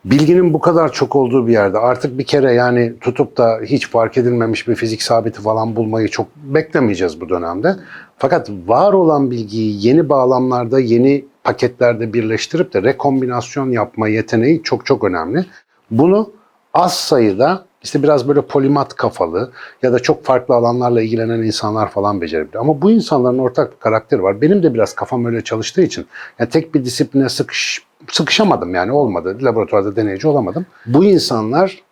[0.04, 4.18] Bilginin bu kadar çok olduğu bir yerde artık bir kere yani tutup da hiç fark
[4.18, 7.76] edilmemiş bir fizik sabiti falan bulmayı çok beklemeyeceğiz bu dönemde.
[8.18, 15.04] Fakat var olan bilgiyi yeni bağlamlarda, yeni paketlerde birleştirip de rekombinasyon yapma yeteneği çok çok
[15.04, 15.44] önemli.
[15.90, 16.32] Bunu
[16.74, 19.51] az sayıda işte biraz böyle polimat kafalı
[19.83, 22.62] ya da çok farklı alanlarla ilgilenen insanlar falan becerebiliyor.
[22.62, 24.40] Ama bu insanların ortak bir karakteri var.
[24.40, 26.07] Benim de biraz kafam öyle çalıştığı için
[26.38, 29.38] yani tek bir disipline sıkış, sıkışamadım yani olmadı.
[29.43, 30.66] Laboratuvarda deneyici olamadım.
[30.87, 31.83] Bu insanlar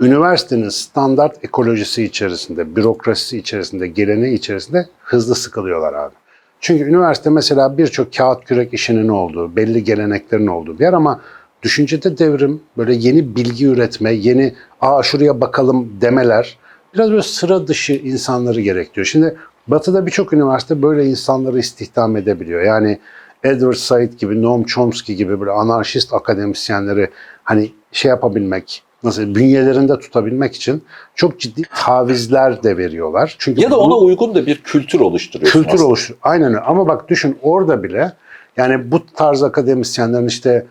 [0.00, 6.14] üniversitenin standart ekolojisi içerisinde, bürokrasisi içerisinde, geleneği içerisinde hızlı sıkılıyorlar abi.
[6.60, 11.20] Çünkü üniversite mesela birçok kağıt kürek işinin olduğu, belli geleneklerin olduğu bir yer ama
[11.66, 16.58] düşüncede devrim, böyle yeni bilgi üretme, yeni aa şuraya bakalım demeler
[16.94, 19.06] biraz böyle sıra dışı insanları gerektiriyor.
[19.06, 19.36] Şimdi
[19.68, 22.62] Batı'da birçok üniversite böyle insanları istihdam edebiliyor.
[22.62, 22.98] Yani
[23.44, 27.10] Edward Said gibi, Noam Chomsky gibi böyle anarşist akademisyenleri
[27.44, 30.82] hani şey yapabilmek, nasıl bünyelerinde tutabilmek için
[31.14, 33.36] çok ciddi tavizler de veriyorlar.
[33.38, 36.14] Çünkü Ya da ona uygun da bir kültür oluşturuyorsun kültür oluştur.
[36.22, 36.60] Aynen öyle.
[36.60, 38.12] Ama bak düşün orada bile
[38.56, 40.66] yani bu tarz akademisyenlerin işte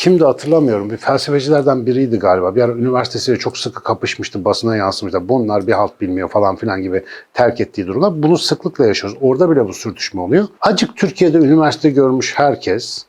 [0.00, 0.90] kimdi hatırlamıyorum.
[0.90, 2.54] Bir felsefecilerden biriydi galiba.
[2.54, 4.44] Bir ara üniversitesiyle çok sıkı kapışmıştı.
[4.44, 5.28] Basına yansımıştı.
[5.28, 8.22] Bunlar bir halt bilmiyor falan filan gibi terk ettiği durumlar.
[8.22, 9.18] Bunu sıklıkla yaşıyoruz.
[9.20, 10.48] Orada bile bu sürtüşme oluyor.
[10.60, 13.04] Acık Türkiye'de üniversite görmüş herkes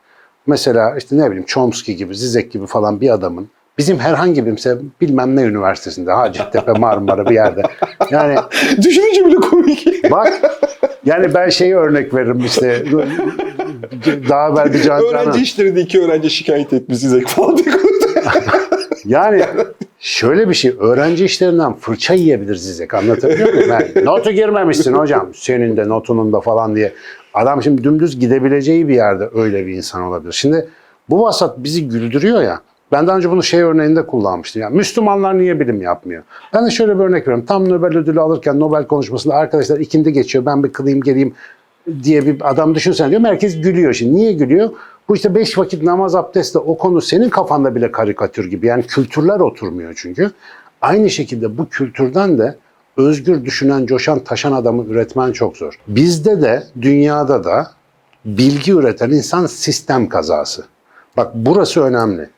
[0.47, 3.49] mesela işte ne bileyim Chomsky gibi, Zizek gibi falan bir adamın
[3.81, 7.61] bizim herhangi bir mesela bilmem ne üniversitesinde Hacettepe, Marmara bir yerde.
[8.11, 8.35] Yani
[8.77, 10.11] Düşününce bile komik.
[10.11, 10.33] Bak
[11.05, 12.85] yani ben şeyi örnek veririm işte
[14.29, 17.57] daha evvel bir can öğrenci Canan- işlerinde iki öğrenci şikayet etmiş Zizek falan
[19.05, 19.43] Yani
[19.99, 23.69] şöyle bir şey öğrenci işlerinden fırça yiyebilir Zizek anlatabiliyor muyum?
[23.69, 26.93] Yani, notu girmemişsin hocam senin de notunun da falan diye.
[27.33, 30.31] Adam şimdi dümdüz gidebileceği bir yerde öyle bir insan olabilir.
[30.31, 30.69] Şimdi
[31.09, 32.61] bu vasat bizi güldürüyor ya.
[32.91, 34.61] Ben daha önce bunu şey örneğinde kullanmıştım.
[34.61, 36.23] Yani Müslümanlar niye bilim yapmıyor?
[36.53, 37.45] Ben de şöyle bir örnek veriyorum.
[37.45, 40.45] Tam Nobel ödülü alırken Nobel konuşmasında arkadaşlar ikindi geçiyor.
[40.45, 41.33] Ben bir kılayım geleyim
[42.03, 43.21] diye bir adam düşünsen diyor.
[43.21, 44.15] Herkes gülüyor şimdi.
[44.15, 44.69] Niye gülüyor?
[45.09, 48.67] Bu işte beş vakit namaz abdestle o konu senin kafanda bile karikatür gibi.
[48.67, 50.31] Yani kültürler oturmuyor çünkü.
[50.81, 52.55] Aynı şekilde bu kültürden de
[52.97, 55.79] özgür düşünen, coşan, taşan adamı üretmen çok zor.
[55.87, 57.71] Bizde de dünyada da
[58.25, 60.65] bilgi üreten insan sistem kazası.
[61.17, 62.29] Bak burası önemli.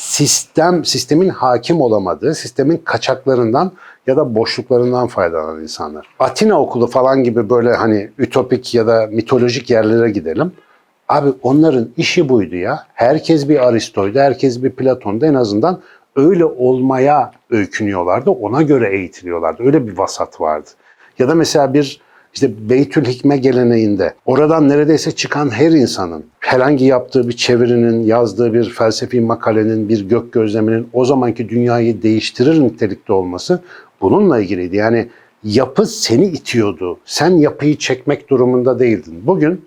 [0.00, 3.72] Sistem, sistemin hakim olamadığı, sistemin kaçaklarından
[4.06, 6.06] ya da boşluklarından faydalanan insanlar.
[6.18, 10.52] Atina okulu falan gibi böyle hani ütopik ya da mitolojik yerlere gidelim.
[11.08, 12.86] Abi onların işi buydu ya.
[12.94, 15.26] Herkes bir Aristo'ydu, herkes bir Platon'du.
[15.26, 15.80] En azından
[16.16, 18.30] öyle olmaya öykünüyorlardı.
[18.30, 19.62] Ona göre eğitiliyorlardı.
[19.62, 20.70] Öyle bir vasat vardı.
[21.18, 22.00] Ya da mesela bir
[22.34, 28.70] işte Beytül Hikme geleneğinde oradan neredeyse çıkan her insanın herhangi yaptığı bir çevirinin, yazdığı bir
[28.70, 33.62] felsefi makalenin, bir gök gözleminin o zamanki dünyayı değiştirir nitelikte olması
[34.00, 34.76] bununla ilgiliydi.
[34.76, 35.08] Yani
[35.44, 36.98] yapı seni itiyordu.
[37.04, 39.22] Sen yapıyı çekmek durumunda değildin.
[39.26, 39.64] Bugün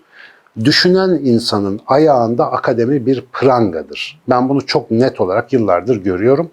[0.64, 4.20] düşünen insanın ayağında akademi bir prangadır.
[4.30, 6.50] Ben bunu çok net olarak yıllardır görüyorum.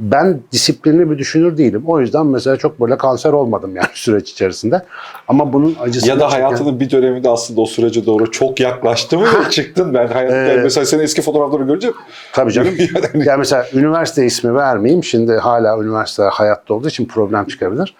[0.00, 1.82] Ben disiplinli bir düşünür değilim.
[1.86, 4.82] O yüzden mesela çok böyle kanser olmadım yani süreç içerisinde.
[5.28, 9.26] Ama bunun acısını Ya da hayatının bir döneminde aslında o sürece doğru çok yaklaştı mı
[9.50, 9.94] çıktın.
[9.94, 11.92] Ben hayat, Ee, yani mesela senin eski fotoğrafları görünce
[12.32, 12.74] Tabii canım.
[13.14, 15.04] Yani- yani mesela üniversite ismi vermeyeyim.
[15.04, 17.94] Şimdi hala üniversite hayatta olduğu için problem çıkabilir.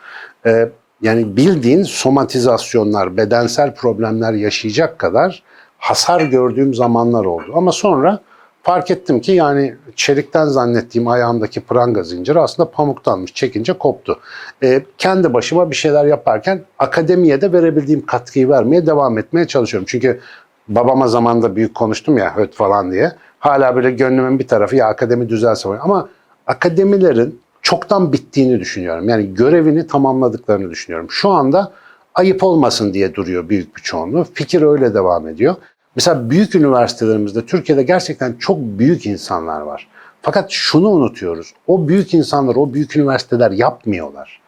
[0.47, 0.69] Ee,
[1.05, 5.43] yani bildiğin somatizasyonlar, bedensel problemler yaşayacak kadar
[5.79, 7.53] hasar gördüğüm zamanlar oldu.
[7.55, 8.21] Ama sonra
[8.63, 13.35] fark ettim ki yani çelikten zannettiğim ayağımdaki pranga zinciri aslında pamuktanmış.
[13.35, 14.21] Çekince koptu.
[14.63, 19.87] Ee, kendi başıma bir şeyler yaparken akademiye de verebildiğim katkıyı vermeye devam etmeye çalışıyorum.
[19.89, 20.21] Çünkü
[20.69, 23.13] babama zamanda büyük konuştum ya höt falan diye.
[23.39, 25.79] Hala böyle gönlümün bir tarafı ya akademi düzelse falan.
[25.79, 26.09] Ama
[26.47, 29.09] akademilerin çoktan bittiğini düşünüyorum.
[29.09, 31.11] Yani görevini tamamladıklarını düşünüyorum.
[31.11, 31.73] Şu anda
[32.15, 34.27] ayıp olmasın diye duruyor büyük bir çoğunluğu.
[34.35, 35.55] Fikir öyle devam ediyor.
[35.97, 39.89] Mesela büyük üniversitelerimizde Türkiye'de gerçekten çok büyük insanlar var.
[40.23, 41.55] Fakat şunu unutuyoruz.
[41.67, 44.41] O büyük insanlar, o büyük üniversiteler yapmıyorlar.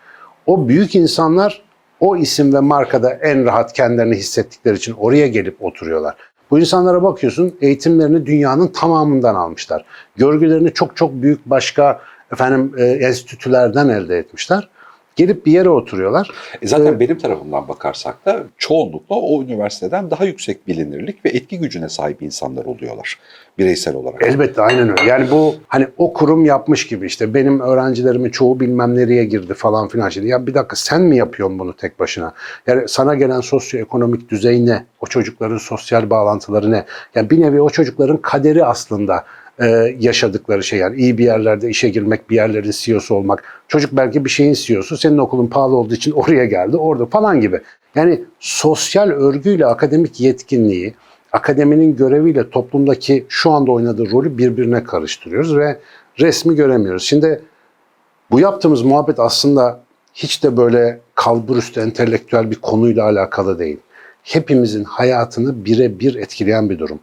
[0.46, 1.62] O büyük insanlar
[2.00, 6.14] o isim ve markada en rahat kendilerini hissettikleri için oraya gelip oturuyorlar.
[6.50, 9.84] Bu insanlara bakıyorsun eğitimlerini dünyanın tamamından almışlar.
[10.16, 12.00] Görgülerini çok çok büyük başka
[12.32, 14.68] efendim e, enstitülerden elde etmişler.
[15.16, 16.30] Gelip bir yere oturuyorlar.
[16.62, 17.00] E zaten Evet.
[17.00, 22.64] benim tarafımdan bakarsak da çoğunlukla o üniversiteden daha yüksek bilinirlik ve etki gücüne sahip insanlar
[22.64, 23.18] oluyorlar
[23.58, 24.22] bireysel olarak.
[24.22, 25.02] Elbette aynen öyle.
[25.10, 29.88] Yani bu hani o kurum yapmış gibi işte benim öğrencilerimin çoğu bilmem nereye girdi falan
[29.88, 30.24] filan şey.
[30.24, 32.32] Ya bir dakika sen mi yapıyorsun bunu tek başına?
[32.66, 34.84] Yani sana gelen sosyoekonomik düzey ne?
[35.00, 36.84] O çocukların sosyal bağlantıları ne?
[37.14, 39.24] Yani bir nevi o çocukların kaderi aslında
[39.60, 43.44] e, yaşadıkları şey yani iyi bir yerlerde işe girmek, bir yerlerin CEO'su olmak.
[43.68, 47.60] Çocuk belki bir şeyin CEO'su, senin okulun pahalı olduğu için oraya geldi, orada falan gibi.
[47.94, 50.94] Yani sosyal örgüyle akademik yetkinliği,
[51.32, 55.78] akademinin göreviyle toplumdaki şu anda oynadığı rolü birbirine karıştırıyoruz ve
[56.20, 57.02] resmi göremiyoruz.
[57.02, 57.42] Şimdi
[58.30, 59.80] Bu yaptığımız muhabbet aslında
[60.14, 63.78] hiç de böyle kalburüstü entelektüel bir konuyla alakalı değil.
[64.22, 67.00] Hepimizin hayatını birebir etkileyen bir durum.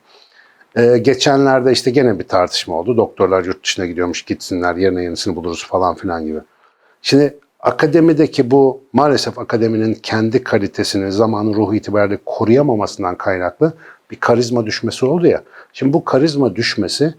[0.76, 2.98] Ee, geçenlerde işte gene bir tartışma oldu.
[2.98, 6.40] Doktorlar yurt dışına gidiyormuş gitsinler yerine yenisini buluruz falan filan gibi.
[7.02, 13.74] Şimdi akademideki bu maalesef akademinin kendi kalitesini zamanın ruhu itibariyle koruyamamasından kaynaklı
[14.12, 15.44] bir karizma düşmesi oldu ya.
[15.74, 17.14] Şimdi bu karizma düşmesi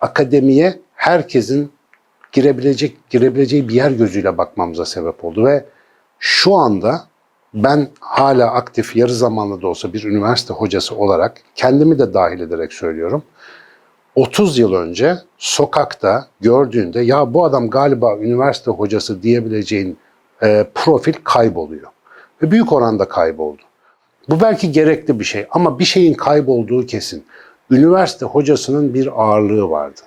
[0.00, 1.72] akademiye herkesin
[2.32, 5.64] girebilecek girebileceği bir yer gözüyle bakmamıza sebep oldu ve
[6.18, 7.09] şu anda
[7.54, 12.72] ben hala aktif yarı zamanlı da olsa bir üniversite hocası olarak kendimi de dahil ederek
[12.72, 13.22] söylüyorum.
[14.14, 19.98] 30 yıl önce sokakta gördüğünde ya bu adam galiba üniversite hocası diyebileceğin
[20.42, 21.88] e, profil kayboluyor.
[22.42, 23.62] Ve büyük oranda kayboldu.
[24.28, 27.24] Bu belki gerekli bir şey ama bir şeyin kaybolduğu kesin.
[27.70, 30.00] Üniversite hocasının bir ağırlığı vardı.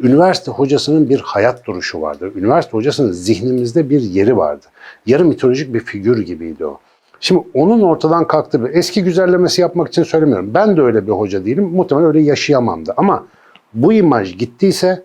[0.00, 2.32] Üniversite hocasının bir hayat duruşu vardı.
[2.36, 4.66] Üniversite hocasının zihnimizde bir yeri vardı.
[5.06, 6.80] Yarı mitolojik bir figür gibiydi o.
[7.20, 10.54] Şimdi onun ortadan kalktığı bir eski güzellemesi yapmak için söylemiyorum.
[10.54, 11.64] Ben de öyle bir hoca değilim.
[11.64, 12.94] Muhtemelen öyle yaşayamam da.
[12.96, 13.26] Ama
[13.74, 15.02] bu imaj gittiyse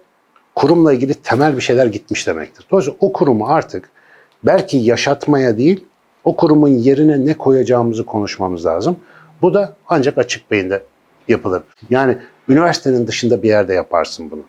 [0.56, 2.65] kurumla ilgili temel bir şeyler gitmiş demektir.
[2.71, 3.89] Dolayısıyla o kurumu artık
[4.43, 5.86] belki yaşatmaya değil,
[6.23, 8.97] o kurumun yerine ne koyacağımızı konuşmamız lazım.
[9.41, 10.84] Bu da ancak açık beyinde
[11.28, 11.62] yapılır.
[11.89, 12.17] Yani
[12.49, 14.41] üniversitenin dışında bir yerde yaparsın bunu.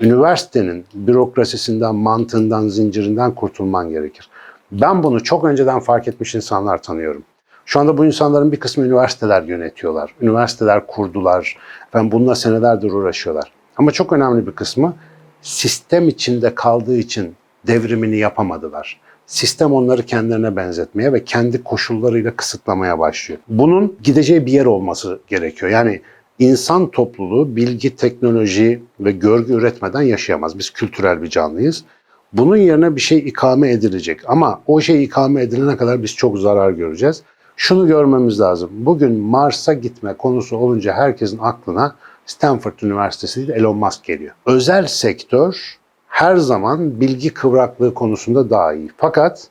[0.00, 4.28] Üniversitenin bürokrasisinden, mantığından, zincirinden kurtulman gerekir.
[4.72, 7.22] Ben bunu çok önceden fark etmiş insanlar tanıyorum.
[7.64, 10.14] Şu anda bu insanların bir kısmı üniversiteler yönetiyorlar.
[10.20, 11.56] Üniversiteler kurdular.
[11.94, 13.52] Ben bununla senelerdir uğraşıyorlar.
[13.76, 14.94] Ama çok önemli bir kısmı
[15.42, 17.34] sistem içinde kaldığı için
[17.66, 19.00] devrimini yapamadılar.
[19.26, 23.40] Sistem onları kendilerine benzetmeye ve kendi koşullarıyla kısıtlamaya başlıyor.
[23.48, 25.72] Bunun gideceği bir yer olması gerekiyor.
[25.72, 26.00] Yani
[26.38, 30.58] insan topluluğu bilgi, teknoloji ve görgü üretmeden yaşayamaz.
[30.58, 31.84] Biz kültürel bir canlıyız.
[32.32, 34.20] Bunun yerine bir şey ikame edilecek.
[34.26, 37.22] Ama o şey ikame edilene kadar biz çok zarar göreceğiz.
[37.56, 38.70] Şunu görmemiz lazım.
[38.72, 41.96] Bugün Mars'a gitme konusu olunca herkesin aklına
[42.26, 44.34] Stanford Üniversitesi değil Elon Musk geliyor.
[44.46, 48.90] Özel sektör her zaman bilgi kıvraklığı konusunda daha iyi.
[48.96, 49.48] Fakat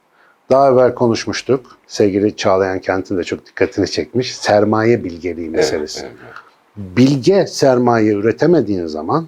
[0.50, 1.78] daha evvel konuşmuştuk.
[1.88, 4.36] Sevgili Çağlayan Kent'in de çok dikkatini çekmiş.
[4.36, 6.00] Sermaye bilgeliği meselesi.
[6.02, 6.47] Evet, evet.
[6.78, 9.28] Bilge sermaye üretemediğin zaman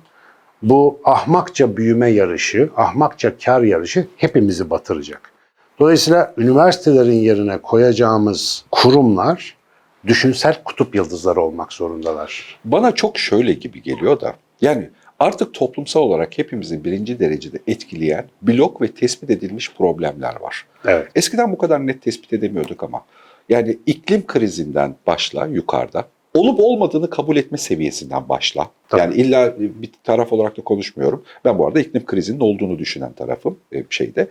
[0.62, 5.32] bu ahmakça büyüme yarışı, ahmakça kar yarışı hepimizi batıracak.
[5.80, 9.56] Dolayısıyla üniversitelerin yerine koyacağımız kurumlar
[10.08, 12.60] düşünsel kutup yıldızları olmak zorundalar.
[12.66, 18.82] Bana çok şöyle gibi geliyor da yani artık toplumsal olarak hepimizin birinci derecede etkileyen blok
[18.82, 20.66] ve tespit edilmiş problemler var.
[20.86, 21.08] Evet.
[21.16, 23.06] Eskiden bu kadar net tespit edemiyorduk ama
[23.50, 28.70] yani iklim krizinden başla yukarıda olup olmadığını kabul etme seviyesinden başla.
[28.90, 29.02] Tabii.
[29.02, 31.24] Yani illa bir taraf olarak da konuşmuyorum.
[31.46, 34.28] Ben bu arada iklim krizinin olduğunu düşünen tarafım e, şeyde.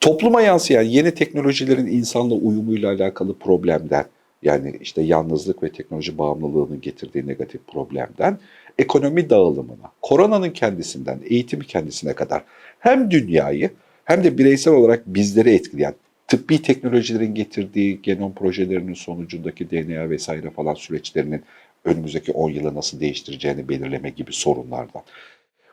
[0.00, 4.04] Topluma yansıyan yeni teknolojilerin insanla uyumuyla alakalı problemden
[4.42, 8.38] yani işte yalnızlık ve teknoloji bağımlılığının getirdiği negatif problemden
[8.78, 12.42] ekonomi dağılımına, koronanın kendisinden, eğitimi kendisine kadar
[12.78, 13.70] hem dünyayı
[14.04, 15.94] hem de bireysel olarak bizleri etkileyen
[16.28, 21.42] tıbbi teknolojilerin getirdiği genom projelerinin sonucundaki DNA vesaire falan süreçlerinin
[21.84, 25.02] önümüzdeki 10 yılı nasıl değiştireceğini belirleme gibi sorunlardan.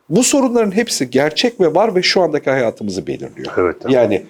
[0.10, 3.54] Bu sorunların hepsi gerçek ve var ve şu andaki hayatımızı belirliyor.
[3.58, 3.76] Evet.
[3.82, 3.94] evet.
[3.94, 4.26] Yani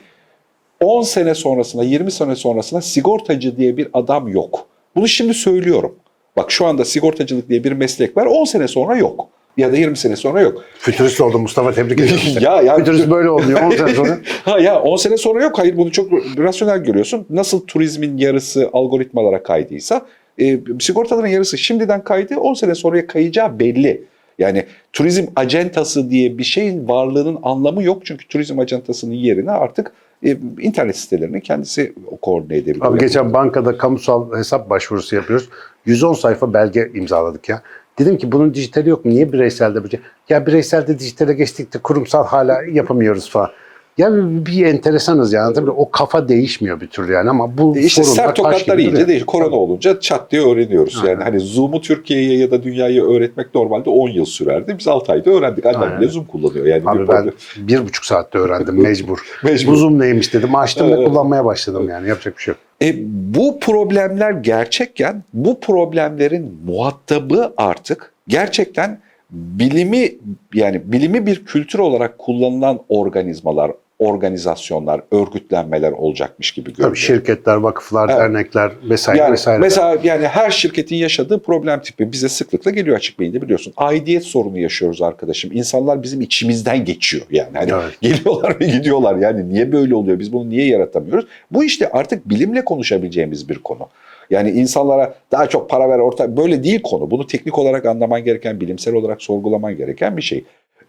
[0.79, 4.67] 10 sene sonrasında, 20 sene sonrasında sigortacı diye bir adam yok.
[4.95, 5.95] Bunu şimdi söylüyorum.
[6.37, 8.25] Bak şu anda sigortacılık diye bir meslek var.
[8.25, 9.29] 10 sene sonra yok.
[9.57, 10.63] Ya da 20 sene sonra yok.
[10.79, 12.17] Fütürist oldu Mustafa tebrik ederim.
[12.39, 14.17] ya ya Fütürist böyle olmuyor 10 sene sonra.
[14.45, 15.59] ha ya 10 sene sonra yok.
[15.59, 17.25] Hayır bunu çok rasyonel görüyorsun.
[17.29, 20.05] Nasıl turizmin yarısı algoritmalara kaydıysa
[20.41, 24.03] e, sigortaların yarısı şimdiden kaydı 10 sene sonraya kayacağı belli.
[24.39, 28.05] Yani turizm acentası diye bir şeyin varlığının anlamı yok.
[28.05, 29.91] Çünkü turizm acentasının yerine artık
[30.25, 32.85] e, internet sitelerini kendisi koordine edebiliyor.
[32.91, 35.49] Abi geçen bankada kamusal hesap başvurusu yapıyoruz.
[35.85, 37.61] 110 sayfa belge imzaladık ya.
[37.99, 39.11] Dedim ki bunun dijitali yok mu?
[39.11, 39.99] Niye bireyselde böyle?
[40.29, 43.51] Ya bireyselde dijitale geçtik de kurumsal hala yapamıyoruz falan.
[43.97, 45.53] Ya bir, bir enteresanız yani.
[45.53, 49.25] Tabii o kafa değişmiyor bir türlü yani ama bu İşte sorunlar sert tokatlar iyice değil.
[49.25, 50.97] Korona olunca çat diye öğreniyoruz.
[51.01, 51.11] Aynen.
[51.11, 54.75] Yani hani Zoom'u Türkiye'ye ya da dünyaya öğretmek normalde 10 yıl sürerdi.
[54.79, 55.65] Biz 6 ayda öğrendik.
[55.65, 56.01] Annem Aynen.
[56.01, 56.65] bile Zoom kullanıyor.
[56.65, 59.19] Yani bir Abi ben problem- bir buçuk saatte öğrendim mecbur.
[59.43, 59.71] Mecbur.
[59.71, 60.55] Bu Zoom neymiş dedim.
[60.55, 62.09] Açtım ve kullanmaya başladım yani.
[62.09, 62.59] Yapacak bir şey yok.
[62.81, 62.93] E,
[63.35, 68.99] bu problemler gerçekken bu problemlerin muhatabı artık gerçekten
[69.31, 70.11] bilimi
[70.53, 76.89] yani bilimi bir kültür olarak kullanılan organizmalar organizasyonlar, örgütlenmeler olacakmış gibi görünüyor.
[76.89, 78.19] Tabii şirketler, vakıflar, Evet.
[78.19, 79.59] dernekler vesaire Yani vesaire.
[79.59, 83.73] mesela yani her şirketin yaşadığı problem tipi bize sıklıkla geliyor açık beyinde biliyorsun.
[83.77, 85.51] Aidiyet sorunu yaşıyoruz arkadaşım.
[85.53, 87.57] İnsanlar bizim içimizden geçiyor yani.
[87.57, 88.01] Hani Evet.
[88.01, 89.15] geliyorlar ve gidiyorlar.
[89.15, 90.19] Yani niye böyle oluyor?
[90.19, 91.25] Biz bunu niye yaratamıyoruz?
[91.51, 93.87] Bu işte artık bilimle konuşabileceğimiz bir konu.
[94.29, 97.11] Yani insanlara daha çok para ver orta böyle değil konu.
[97.11, 100.43] Bunu teknik olarak anlaman gereken, bilimsel olarak sorgulaman gereken bir şey.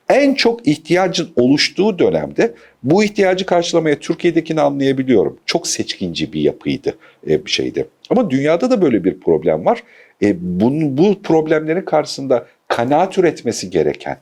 [0.08, 5.38] En çok ihtiyacın oluştuğu dönemde bu ihtiyacı karşılamaya Türkiye'dekini anlayabiliyorum.
[5.46, 6.94] Çok seçkinci bir yapıydı
[7.28, 7.86] e, bir şeydi.
[8.10, 9.82] Ama dünyada da böyle bir problem var.
[10.22, 14.16] E, bunun, bu problemlerin karşısında kanaat üretmesi gereken,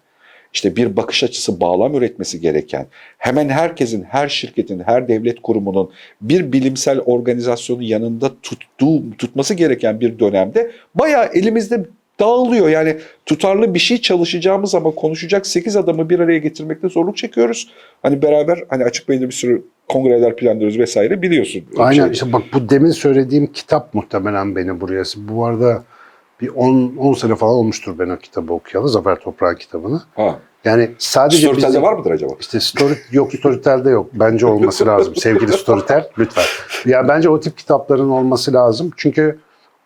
[0.53, 2.87] işte bir bakış açısı bağlam üretmesi gereken,
[3.19, 10.19] hemen herkesin, her şirketin, her devlet kurumunun bir bilimsel organizasyonun yanında tuttuğu, tutması gereken bir
[10.19, 11.85] dönemde bayağı elimizde
[12.27, 12.69] dağılıyor.
[12.69, 12.97] Yani
[13.27, 17.71] tutarlı bir şey çalışacağımız ama konuşacak 8 adamı bir araya getirmekte zorluk çekiyoruz.
[18.03, 21.63] Hani beraber hani açık beyinde bir sürü kongreler planlıyoruz vesaire biliyorsun.
[21.79, 25.03] Aynen Şey- işte bak bu demin söylediğim kitap muhtemelen beni buraya.
[25.17, 25.83] Bu arada
[26.41, 28.89] bir 10 10 sene falan olmuştur ben o kitabı okuyalı.
[28.89, 30.03] Zafer Toprak'ın kitabını.
[30.15, 30.39] Ha.
[30.65, 32.33] Yani sadece Storytel'de bizim- var mıdır acaba?
[32.41, 34.11] İşte story yok Storytel'de yok.
[34.13, 35.17] Bence olması lazım.
[35.17, 36.45] Sevgili Storytel lütfen.
[36.87, 38.91] Ya bence o tip kitapların olması lazım.
[38.97, 39.39] Çünkü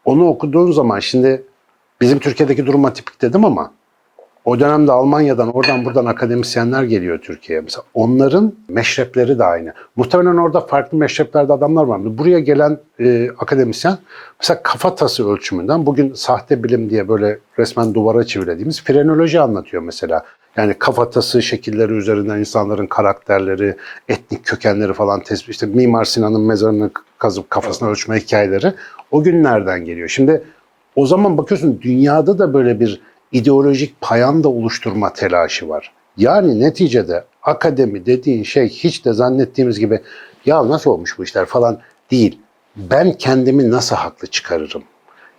[0.04, 1.42] onu okuduğun zaman şimdi
[2.00, 3.72] bizim Türkiye'deki durum atipik dedim ama
[4.46, 7.60] o dönemde Almanya'dan oradan buradan akademisyenler geliyor Türkiye'ye.
[7.62, 9.72] Mesela onların meşrepleri de aynı.
[9.96, 12.18] Muhtemelen orada farklı meşreplerde adamlar var.
[12.18, 13.98] Buraya gelen e, akademisyen
[14.40, 20.24] mesela kafatası ölçümünden bugün sahte bilim diye böyle resmen duvara çevirdiğimiz frenoloji anlatıyor mesela.
[20.56, 23.76] Yani kafatası şekilleri üzerinden insanların karakterleri,
[24.08, 25.50] etnik kökenleri falan tespit.
[25.50, 28.72] İşte Mimar Sinan'ın mezarını kazıp kafasına ölçme hikayeleri
[29.10, 30.08] o günlerden geliyor.
[30.08, 30.42] Şimdi
[30.96, 33.00] o zaman bakıyorsun dünyada da böyle bir
[33.32, 35.92] ideolojik payanda oluşturma telaşı var.
[36.16, 40.00] Yani neticede akademi dediğin şey hiç de zannettiğimiz gibi
[40.46, 41.78] ya nasıl olmuş bu işler falan
[42.10, 42.38] değil.
[42.76, 44.82] Ben kendimi nasıl haklı çıkarırım?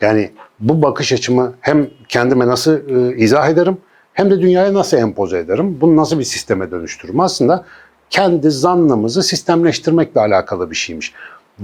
[0.01, 3.78] Yani bu bakış açımı hem kendime nasıl e, izah ederim
[4.14, 5.78] hem de dünyaya nasıl empoze ederim?
[5.82, 7.20] Bunu nasıl bir sisteme dönüştürürüm?
[7.20, 7.66] Aslında
[8.10, 11.14] kendi zannımızı sistemleştirmekle alakalı bir şeymiş.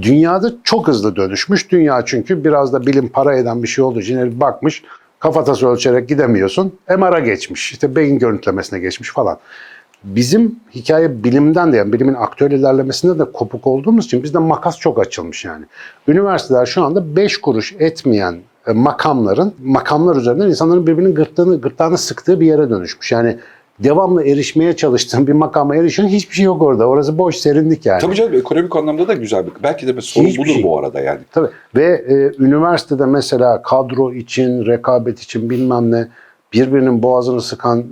[0.02, 1.72] Dünyada çok hızlı dönüşmüş.
[1.72, 4.84] Dünya çünkü biraz da bilim para eden bir şey olduğu için herif bakmış
[5.20, 6.74] kafatası ölçerek gidemiyorsun.
[6.98, 7.72] MR'a geçmiş.
[7.72, 9.38] işte beyin görüntülemesine geçmiş falan.
[10.04, 15.00] Bizim hikaye bilimden de yani bilimin aktüel ilerlemesinde de kopuk olduğumuz için bizde makas çok
[15.00, 15.66] açılmış yani.
[16.08, 18.36] Üniversiteler şu anda 5 kuruş etmeyen
[18.68, 23.12] e, makamların, makamlar üzerinden insanların birbirinin gırtlağını, gırtlağını sıktığı bir yere dönüşmüş.
[23.12, 23.38] Yani
[23.80, 26.88] devamlı erişmeye çalıştığın bir makama erişen hiçbir şey yok orada.
[26.88, 28.02] Orası boş, serinlik yani.
[28.02, 29.52] Tabii canım ekonomik anlamda da güzel bir.
[29.64, 30.64] Belki de bir sorun Hiçbir budur şey.
[30.64, 31.20] bu arada yani.
[31.32, 31.50] Tabii.
[31.76, 36.08] Ve e, üniversitede mesela kadro için, rekabet için bilmem ne
[36.54, 37.84] birbirinin boğazını sıkan,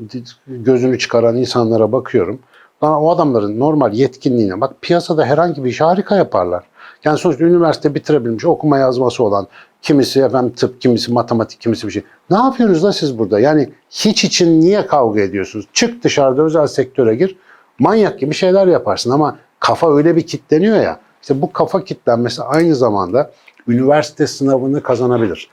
[0.47, 2.39] gözünü çıkaran insanlara bakıyorum.
[2.83, 6.63] Lan o adamların normal yetkinliğine bak piyasada herhangi bir işi harika yaparlar.
[7.03, 9.47] Yani sonuçta üniversite bitirebilmiş, okuma yazması olan,
[9.81, 12.03] kimisi efendim tıp, kimisi matematik, kimisi bir şey.
[12.29, 13.39] Ne yapıyorsunuz da siz burada?
[13.39, 15.67] Yani hiç için niye kavga ediyorsunuz?
[15.73, 17.37] Çık dışarıda özel sektöre gir,
[17.79, 20.99] manyak gibi şeyler yaparsın ama kafa öyle bir kitleniyor ya.
[21.21, 23.31] İşte bu kafa kitlenmesi aynı zamanda
[23.67, 25.49] üniversite sınavını kazanabilir.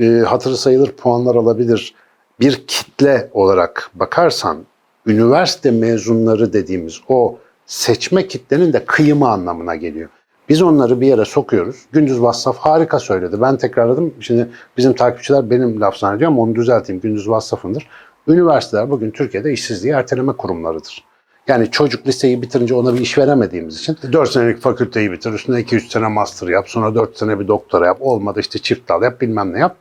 [0.00, 1.94] E, hatırı sayılır puanlar alabilir.
[2.40, 4.58] Bir kitle olarak bakarsan
[5.06, 10.08] üniversite mezunları dediğimiz o seçme kitlenin de kıyımı anlamına geliyor.
[10.52, 11.76] Biz onları bir yere sokuyoruz.
[11.92, 13.40] Gündüz Vassaf harika söyledi.
[13.40, 14.14] Ben tekrarladım.
[14.20, 17.02] Şimdi bizim takipçiler benim laf zannediyor ama onu düzelteyim.
[17.02, 17.88] Gündüz Vassaf'ındır.
[18.28, 21.04] Üniversiteler bugün Türkiye'de işsizliği erteleme kurumlarıdır.
[21.48, 25.80] Yani çocuk liseyi bitirince ona bir iş veremediğimiz için 4 senelik fakülteyi bitir, üstüne 2-3
[25.80, 29.52] sene master yap, sonra 4 sene bir doktora yap, olmadı işte çift dal yap, bilmem
[29.52, 29.76] ne yap.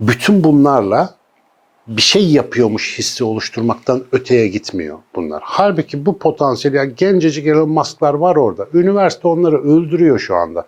[0.00, 1.14] Bütün bunlarla
[1.88, 5.42] bir şey yapıyormuş hissi oluşturmaktan öteye gitmiyor bunlar.
[5.44, 8.66] Halbuki bu potansiyel, yani gencecik Elon Musk'lar var orada.
[8.74, 10.66] Üniversite onları öldürüyor şu anda.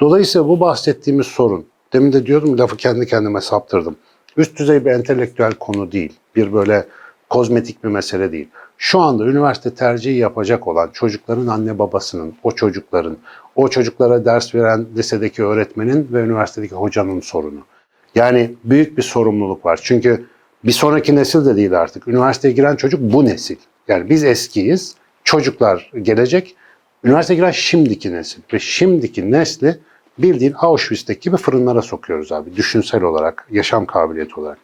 [0.00, 3.96] Dolayısıyla bu bahsettiğimiz sorun, demin de diyordum lafı kendi kendime saptırdım.
[4.36, 6.12] Üst düzey bir entelektüel konu değil.
[6.36, 6.86] Bir böyle
[7.30, 8.48] kozmetik bir mesele değil.
[8.78, 13.16] Şu anda üniversite tercihi yapacak olan çocukların anne babasının, o çocukların,
[13.56, 17.60] o çocuklara ders veren lisedeki öğretmenin ve üniversitedeki hocanın sorunu.
[18.14, 19.80] Yani büyük bir sorumluluk var.
[19.82, 20.26] Çünkü
[20.64, 22.08] bir sonraki nesil de değil artık.
[22.08, 23.56] Üniversiteye giren çocuk bu nesil.
[23.88, 24.94] Yani biz eskiyiz,
[25.24, 26.56] çocuklar gelecek.
[27.04, 28.40] Üniversiteye giren şimdiki nesil.
[28.52, 29.78] Ve şimdiki nesli
[30.18, 32.56] bildiğin Auschwitz'teki gibi fırınlara sokuyoruz abi.
[32.56, 34.58] Düşünsel olarak, yaşam kabiliyeti olarak.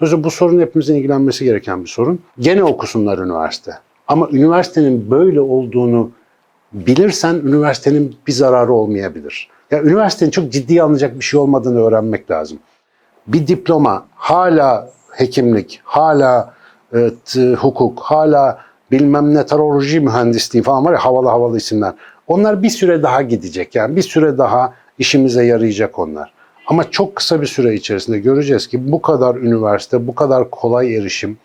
[0.00, 2.20] Dolayısıyla bu sorun hepimizin ilgilenmesi gereken bir sorun.
[2.38, 3.72] Gene okusunlar üniversite.
[4.08, 6.10] Ama üniversitenin böyle olduğunu
[6.72, 9.48] bilirsen üniversitenin bir zararı olmayabilir.
[9.70, 12.58] Ya üniversitenin çok ciddiye alınacak bir şey olmadığını öğrenmek lazım.
[13.26, 16.54] Bir diploma hala hekimlik, hala
[16.94, 17.10] e,
[17.58, 18.58] hukuk, hala
[18.90, 21.92] bilmem meteoroloji mühendisliği falan var ya havalı havalı isimler.
[22.26, 26.32] Onlar bir süre daha gidecek yani bir süre daha işimize yarayacak onlar.
[26.66, 31.38] Ama çok kısa bir süre içerisinde göreceğiz ki bu kadar üniversite, bu kadar kolay erişim,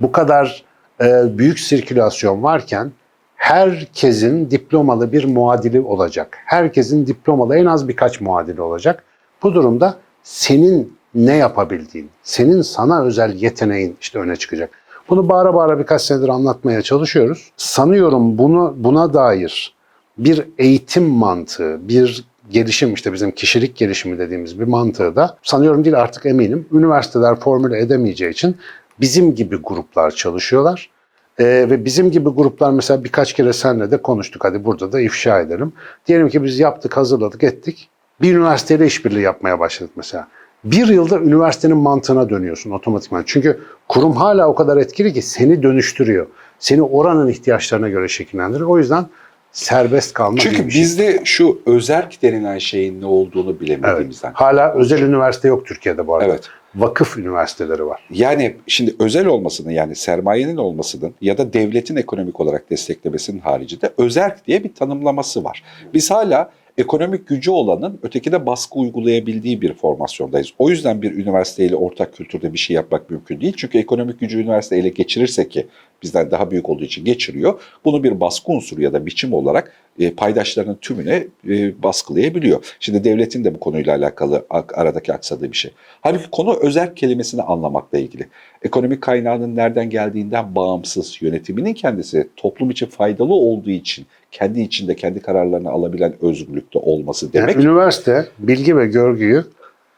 [0.00, 0.64] bu kadar
[1.00, 2.92] e, büyük sirkülasyon varken
[3.36, 6.38] herkesin diplomalı bir muadili olacak.
[6.44, 9.04] Herkesin diplomalı en az birkaç muadili olacak.
[9.42, 14.70] Bu durumda senin ne yapabildiğin, senin sana özel yeteneğin işte öne çıkacak.
[15.08, 17.50] Bunu bağıra bağıra birkaç senedir anlatmaya çalışıyoruz.
[17.56, 19.74] Sanıyorum bunu buna dair
[20.18, 26.00] bir eğitim mantığı, bir gelişim işte bizim kişilik gelişimi dediğimiz bir mantığı da sanıyorum değil
[26.00, 28.56] artık eminim üniversiteler formüle edemeyeceği için
[29.00, 30.90] bizim gibi gruplar çalışıyorlar.
[31.38, 34.44] Ee, ve bizim gibi gruplar mesela birkaç kere seninle de konuştuk.
[34.44, 35.72] Hadi burada da ifşa edelim.
[36.06, 37.88] Diyelim ki biz yaptık, hazırladık, ettik.
[38.22, 40.28] Bir üniversiteyle işbirliği yapmaya başladık mesela.
[40.64, 43.22] Bir yılda üniversitenin mantığına dönüyorsun otomatikman.
[43.26, 46.26] Çünkü kurum hala o kadar etkili ki seni dönüştürüyor.
[46.58, 48.68] Seni oranın ihtiyaçlarına göre şekillendiriyor.
[48.68, 49.06] O yüzden
[49.52, 50.66] serbest kalma Çünkü şey.
[50.68, 53.60] bizde şu özerk denilen şeyin ne olduğunu Evet.
[53.60, 54.32] bilemediğimizden.
[54.34, 56.26] Hala özel üniversite yok Türkiye'de bu arada.
[56.32, 56.48] Evet.
[56.74, 58.06] Vakıf üniversiteleri var.
[58.10, 64.46] Yani şimdi özel olmasının yani sermayenin olmasının ya da devletin ekonomik olarak desteklemesinin haricinde özerk
[64.46, 65.62] diye bir tanımlaması var.
[65.94, 70.48] Biz hala ekonomik gücü olanın ötekine baskı uygulayabildiği bir formasyondayız.
[70.58, 73.54] O yüzden bir üniversiteyle ortak kültürde bir şey yapmak mümkün değil.
[73.56, 75.66] Çünkü ekonomik gücü üniversite ele geçirirse ki
[76.02, 77.60] bizden daha büyük olduğu için geçiriyor.
[77.84, 82.74] Bunu bir baskı unsuru ya da biçim olarak e, paydaşlarının tümüne e, baskılayabiliyor.
[82.80, 85.70] Şimdi devletin de bu konuyla alakalı ak- aradaki aksadığı bir şey.
[86.00, 88.28] Halbuki konu özerk kelimesini anlamakla ilgili.
[88.62, 95.20] Ekonomik kaynağının nereden geldiğinden bağımsız yönetiminin kendisi toplum için faydalı olduğu için kendi içinde kendi
[95.20, 97.54] kararlarını alabilen özgürlükte olması demek.
[97.54, 99.44] Yani üniversite bilgi ve görgüyü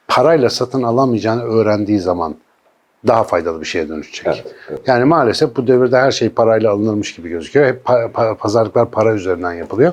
[0.09, 2.37] parayla satın alamayacağını öğrendiği zaman
[3.07, 4.27] daha faydalı bir şeye dönüşecek.
[4.27, 4.81] Evet, evet.
[4.87, 7.67] Yani maalesef bu devirde her şey parayla alınırmış gibi gözüküyor.
[7.67, 9.93] Hep pa- pa- pazarlıklar para üzerinden yapılıyor.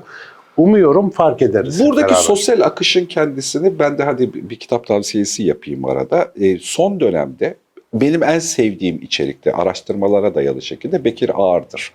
[0.57, 1.79] Umuyorum fark ederiz.
[1.79, 2.15] Buradaki beraber.
[2.21, 6.31] sosyal akışın kendisini ben de hadi bir bir kitap tavsiyesi yapayım arada.
[6.41, 7.55] E, son dönemde
[7.93, 11.93] benim en sevdiğim içerikte araştırmalara dayalı şekilde Bekir Ağır'dır.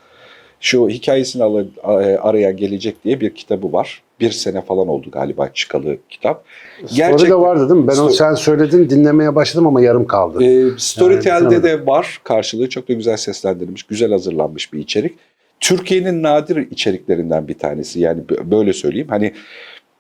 [0.61, 4.03] Şu hikayesini al- a- arayan gelecek diye bir kitabı var.
[4.21, 6.45] Bir sene falan oldu galiba çıkalı kitap.
[6.87, 7.89] Story de vardı değil mi?
[7.89, 10.45] Ben onu Story- sen söyledin dinlemeye başladım ama yarım kaldı.
[10.45, 15.15] Ee, Storytel'de Yani de var karşılığı çok da güzel seslendirilmiş, güzel hazırlanmış bir içerik.
[15.61, 19.09] Türkiye'nin nadir içeriklerinden bir tanesi yani böyle söyleyeyim.
[19.11, 19.33] Hani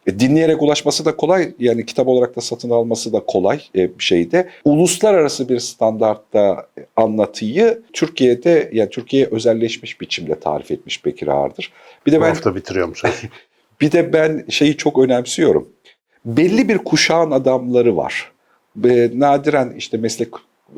[0.06, 4.04] e, dinleyerek ulaşması da kolay yani kitap olarak da satın alması da kolay e, bir
[4.04, 4.48] şeyde.
[4.64, 11.72] Uluslararası bir standartta e, anlatıyı Türkiye'de yani Türkiye'ye özelleşmiş biçimde tarif etmiş Bekir Ağır'dır.
[12.06, 13.10] Bir de Bu ben hafta bitiriyorum söz.
[13.80, 15.68] bir de ben şeyi çok önemsiyorum.
[16.24, 18.32] Belli bir kuşağın adamları var.
[19.14, 20.28] Nadiren işte meslek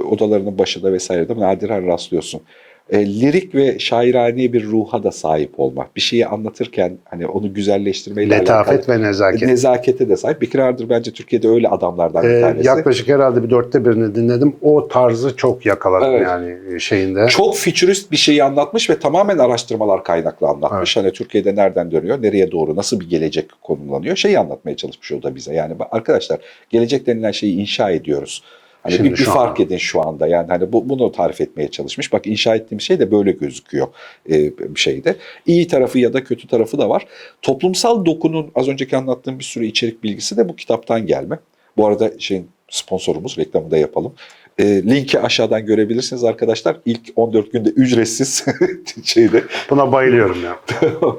[0.05, 2.43] odalarının başında vesaire de nadiren rastlıyorsun.
[2.91, 5.97] E, lirik ve şairane bir ruha da sahip olmak.
[5.97, 8.99] Bir şeyi anlatırken hani onu güzelleştirmeyle Letafet alakalı.
[8.99, 9.43] ve nezaket.
[9.43, 10.41] Nezakete de sahip.
[10.43, 12.67] Bekir Ardır bence Türkiye'de öyle adamlardan bir Ee, tanesi.
[12.67, 14.57] yaklaşık herhalde bir dörtte birini dinledim.
[14.63, 16.27] O tarzı çok yakaladım Evet.
[16.27, 17.27] yani şeyinde.
[17.29, 20.97] Çok fütürist bir şeyi anlatmış ve tamamen araştırmalar kaynaklı anlatmış.
[20.97, 25.35] Hani Türkiye'de nereden dönüyor, nereye doğru, nasıl bir gelecek konumlanıyor şeyi anlatmaya çalışmış o da
[25.35, 25.55] bize.
[25.55, 26.39] Yani arkadaşlar
[26.71, 28.43] gelecek denilen şeyi inşa ediyoruz.
[28.87, 29.63] Hani Şimdi bir, bir fark anda.
[29.63, 30.27] edin şu anda.
[30.27, 32.13] Yani hani bu, bunu tarif etmeye çalışmış.
[32.13, 33.87] Bak inşa ettiğim şey de böyle gözüküyor
[34.31, 35.17] e, bir şeyde.
[35.47, 37.07] İyi tarafı ya da kötü tarafı da var.
[37.43, 41.39] Toplumsal dokunun az önceki anlattığım bir sürü içerik bilgisi de bu kitaptan gelme.
[41.77, 44.15] Bu arada şeyin sponsorumuz reklamını da yapalım.
[44.59, 46.77] E, linki aşağıdan görebilirsiniz arkadaşlar.
[46.85, 48.45] İlk 14 günde ücretsiz
[49.05, 49.43] şeyde.
[49.71, 50.57] Buna bayılıyorum ya.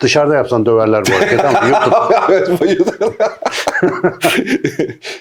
[0.00, 2.14] Dışarıda yapsan döverler bu hareketi ama YouTube.
[2.34, 3.14] evet bayıldım.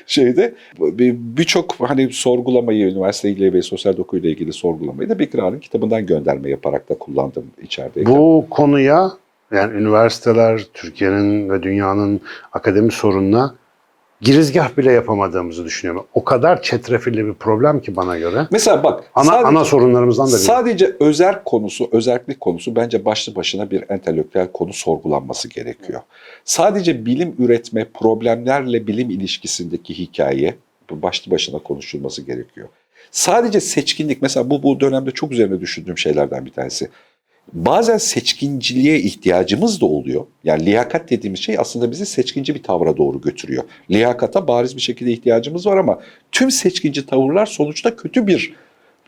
[0.06, 6.06] şeyde bir- birçok hani sorgulamayı üniversiteyle ve sosyal dokuyla ilgili sorgulamayı da Bekir Ağa'nın kitabından
[6.06, 8.16] gönderme yaparak da kullandım içerideyken.
[8.16, 9.12] Bu konuya
[9.52, 12.22] yani üniversiteler, Türkiye'nin ve dünyanın
[12.54, 13.56] akademi sorununa
[14.22, 16.06] girizgah bile yapamadığımızı düşünüyorum.
[16.14, 18.48] O kadar çetrefilli bir problem ki bana göre.
[18.52, 20.40] Mesela bak Ana, sadece, ana sorunlarımızdan da biri.
[20.40, 26.02] sadece özerk konusu, özerklik konusu bence başlı başına bir entelektüel konu sorgulanması gerekiyor.
[26.46, 30.56] Sadece bilim üretme, problemlerle bilim ilişkisindeki hikaye
[30.92, 32.68] başlı başına konuşulması gerekiyor.
[33.12, 36.90] Sadece seçkinlik mesela bu bu dönemde çok üzerine düşündüğüm şeylerden bir tanesi.
[37.54, 40.26] Bazen seçkinciliğe ihtiyacımız da oluyor.
[40.44, 43.64] Yani liyakat dediğimiz şey aslında bizi seçkinci bir tavra doğru götürüyor.
[43.92, 46.00] Liyakata bariz bir şekilde ihtiyacımız var ama
[46.32, 48.54] tüm seçkinci tavırlar sonuçta kötü bir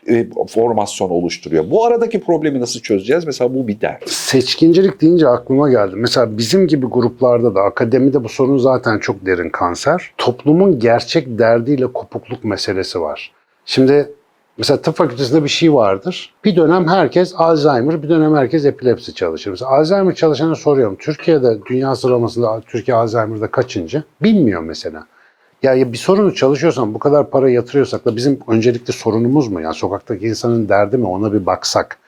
[0.08, 1.70] e, formasyon oluşturuyor.
[1.70, 3.26] Bu aradaki problemi nasıl çözeceğiz?
[3.26, 4.10] Mesela bu bir dert.
[4.10, 5.92] Seçkincilik deyince aklıma geldi.
[5.96, 10.10] Mesela bizim gibi gruplarda da akademide bu sorun zaten çok derin kanser.
[10.18, 13.32] Toplumun gerçek derdiyle kopukluk meselesi var.
[13.64, 14.12] Şimdi
[14.58, 16.34] Mesela tıp fakültesinde bir şey vardır.
[16.44, 19.50] Bir dönem herkes Alzheimer, bir dönem herkes epilepsi çalışır.
[19.50, 20.96] Mesela Alzheimer çalışana soruyorum.
[20.96, 24.04] Türkiye'de dünya sıralamasında Türkiye Alzheimer'da kaçıncı?
[24.22, 25.06] Bilmiyor mesela.
[25.62, 29.60] Ya, bir sorunu çalışıyorsan bu kadar para yatırıyorsak da bizim öncelikli sorunumuz mu?
[29.60, 31.06] Yani sokaktaki insanın derdi mi?
[31.06, 31.98] Ona bir baksak.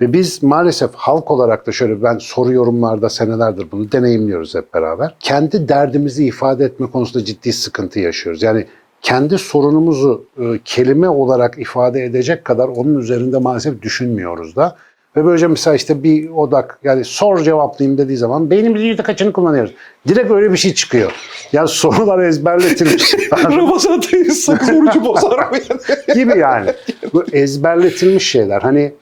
[0.00, 5.14] Ve biz maalesef halk olarak da şöyle ben soru yorumlarda senelerdir bunu deneyimliyoruz hep beraber.
[5.20, 8.42] Kendi derdimizi ifade etme konusunda ciddi sıkıntı yaşıyoruz.
[8.42, 8.66] Yani
[9.04, 14.76] kendi sorunumuzu e, kelime olarak ifade edecek kadar onun üzerinde maalesef düşünmüyoruz da.
[15.16, 19.74] Ve böylece mesela işte bir odak yani sor cevaplayayım dediği zaman beynimizin yüzde kaçını kullanıyoruz.
[20.08, 21.12] Direkt öyle bir şey çıkıyor.
[21.52, 23.14] Yani sorular ezberletilmiş.
[23.32, 25.48] Ramazan atayı sakız orucu bozar
[26.14, 26.70] gibi yani.
[27.12, 28.62] Bu ezberletilmiş şeyler.
[28.62, 28.92] Hani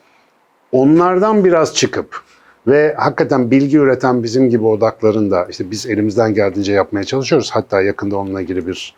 [0.72, 2.20] onlardan biraz çıkıp
[2.66, 7.50] ve hakikaten bilgi üreten bizim gibi odakların da işte biz elimizden geldiğince yapmaya çalışıyoruz.
[7.50, 8.94] Hatta yakında onunla ilgili bir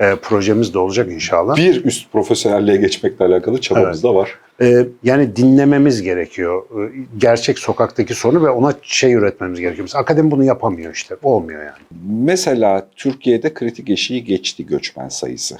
[0.00, 1.56] e, projemiz de olacak inşallah.
[1.56, 4.38] Bir üst profesyonelliğe geçmekle alakalı çabamız da var.
[4.60, 6.62] E, yani dinlememiz gerekiyor.
[6.62, 9.84] E, gerçek sokaktaki sorunu ve ona şey üretmemiz gerekiyor.
[9.84, 11.16] Mesela akademi bunu yapamıyor işte.
[11.22, 11.78] Olmuyor yani.
[12.22, 15.56] Mesela Türkiye'de kritik eşiği geçti göçmen sayısı.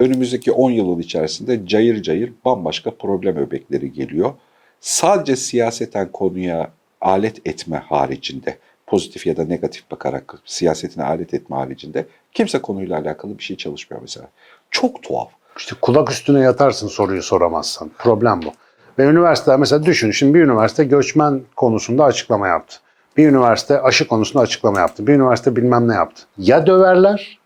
[0.00, 4.32] Önümüzdeki 10 yılın içerisinde cayır cayır bambaşka problem öbekleri geliyor.
[4.80, 6.70] Sadece siyaseten konuya
[7.00, 13.38] alet etme haricinde, pozitif ya da negatif bakarak siyasetine alet etme haricinde kimse konuyla alakalı
[13.38, 14.26] bir şey çalışmıyor mesela.
[14.70, 15.28] Çok tuhaf.
[15.56, 17.90] İşte kulak üstüne yatarsın soruyu soramazsan.
[17.98, 18.52] Problem bu.
[18.98, 22.76] Ve üniversiteler mesela düşün şimdi bir üniversite göçmen konusunda açıklama yaptı.
[23.16, 25.06] Bir üniversite aşı konusunda açıklama yaptı.
[25.06, 26.22] Bir üniversite bilmem ne yaptı.
[26.38, 27.38] Ya döverler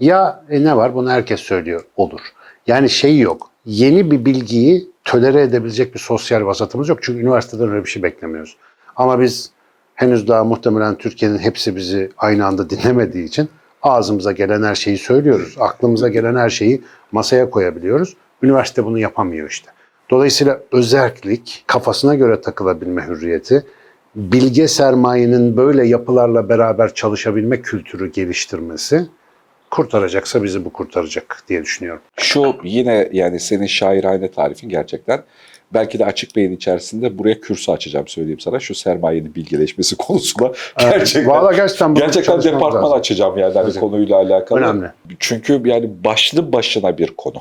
[0.00, 2.20] ya e, ne var bunu herkes söylüyor olur.
[2.66, 3.50] Yani şey yok.
[3.66, 6.98] Yeni bir bilgiyi tölere edebilecek bir sosyal vasatımız yok.
[7.02, 8.56] Çünkü üniversiteden öyle bir şey beklemiyoruz.
[8.96, 9.50] Ama biz
[9.98, 13.48] henüz daha muhtemelen Türkiye'nin hepsi bizi aynı anda dinlemediği için
[13.82, 15.56] ağzımıza gelen her şeyi söylüyoruz.
[15.60, 16.82] Aklımıza gelen her şeyi
[17.12, 18.16] masaya koyabiliyoruz.
[18.42, 19.70] Üniversite bunu yapamıyor işte.
[20.10, 23.64] Dolayısıyla özellik, kafasına göre takılabilme hürriyeti,
[24.16, 29.06] bilge sermayenin böyle yapılarla beraber çalışabilme kültürü geliştirmesi
[29.70, 32.02] kurtaracaksa bizi bu kurtaracak diye düşünüyorum.
[32.16, 35.22] Şu yine yani senin şairane tarifin gerçekten
[35.74, 38.60] belki de açık beyin içerisinde buraya kürsü açacağım söyleyeyim sana.
[38.60, 42.98] Şu sermayenin bilgileşmesi konusunda gerçekten Vallahi gerçekten gerçekten departman lazım.
[42.98, 44.58] açacağım yani hani konuyla alakalı.
[44.60, 44.86] Önemli.
[45.18, 47.38] Çünkü yani başlı başına bir konu.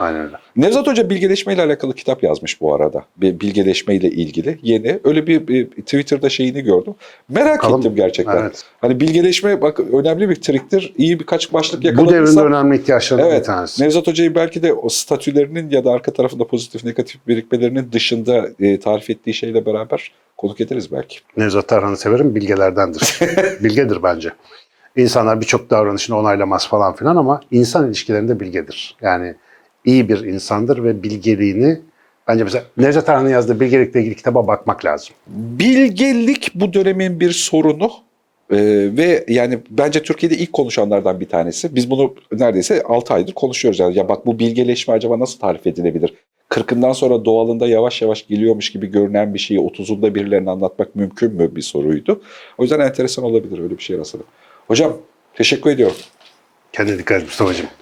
[0.00, 0.36] Aynen öyle.
[0.56, 3.04] Nevzat Hoca bilgeleşmeyle alakalı kitap yazmış bu arada.
[3.16, 5.00] Bir Bilgeleşmeyle ilgili yeni.
[5.04, 6.94] Öyle bir, bir Twitter'da şeyini gördüm.
[7.28, 7.80] Merak Bakalım.
[7.80, 8.36] ettim gerçekten.
[8.36, 8.64] Evet.
[8.80, 10.92] Hani bilgeleşme bak önemli bir triktir.
[10.96, 12.40] İyi birkaç başlık Bu yakaladıysa.
[12.40, 13.46] devrin önemli ihtiyaçlarından bir Evet.
[13.46, 13.82] tanesi.
[13.82, 18.80] Nevzat Hoca'yı belki de o statülerinin ya da arka tarafında pozitif negatif birikmelerinin dışında e,
[18.80, 21.18] tarif ettiği şeyle beraber konuk ederiz belki.
[21.36, 23.18] Nevzat Tarhan'ı severim, bilgelerdendir.
[23.64, 24.30] Bilgedir bence.
[24.96, 28.96] İnsanlar birçok davranışını onaylamaz falan filan ama insan ilişkilerinde bilgedir.
[29.02, 29.34] Yani
[29.84, 31.80] iyi bir insandır ve bilgeliğini
[32.28, 35.14] bence mesela Nevzat Tarhan'ın yazdığı bilgelikle ilgili kitaba bakmak lazım.
[35.26, 37.90] Bilgelik bu dönemin bir sorunu.
[38.52, 38.56] Ee,
[38.96, 41.74] ve yani bence Türkiye'de ilk konuşanlardan bir tanesi.
[41.74, 43.80] Biz bunu neredeyse 6 aydır konuşuyoruz.
[43.80, 46.14] Yani ya bak bu bilgeleşme acaba nasıl tarif edilebilir?
[46.50, 51.56] 40'ından sonra doğalında yavaş yavaş geliyormuş gibi görünen bir şeyi 30'unda birilerine anlatmak mümkün mü
[51.56, 52.22] bir soruydu.
[52.58, 54.26] O yüzden enteresan olabilir öyle bir şey rastladım.
[54.66, 54.96] Hocam
[55.34, 55.96] teşekkür ediyorum.
[56.72, 57.79] Kendine dikkat et Mustafa'cığım.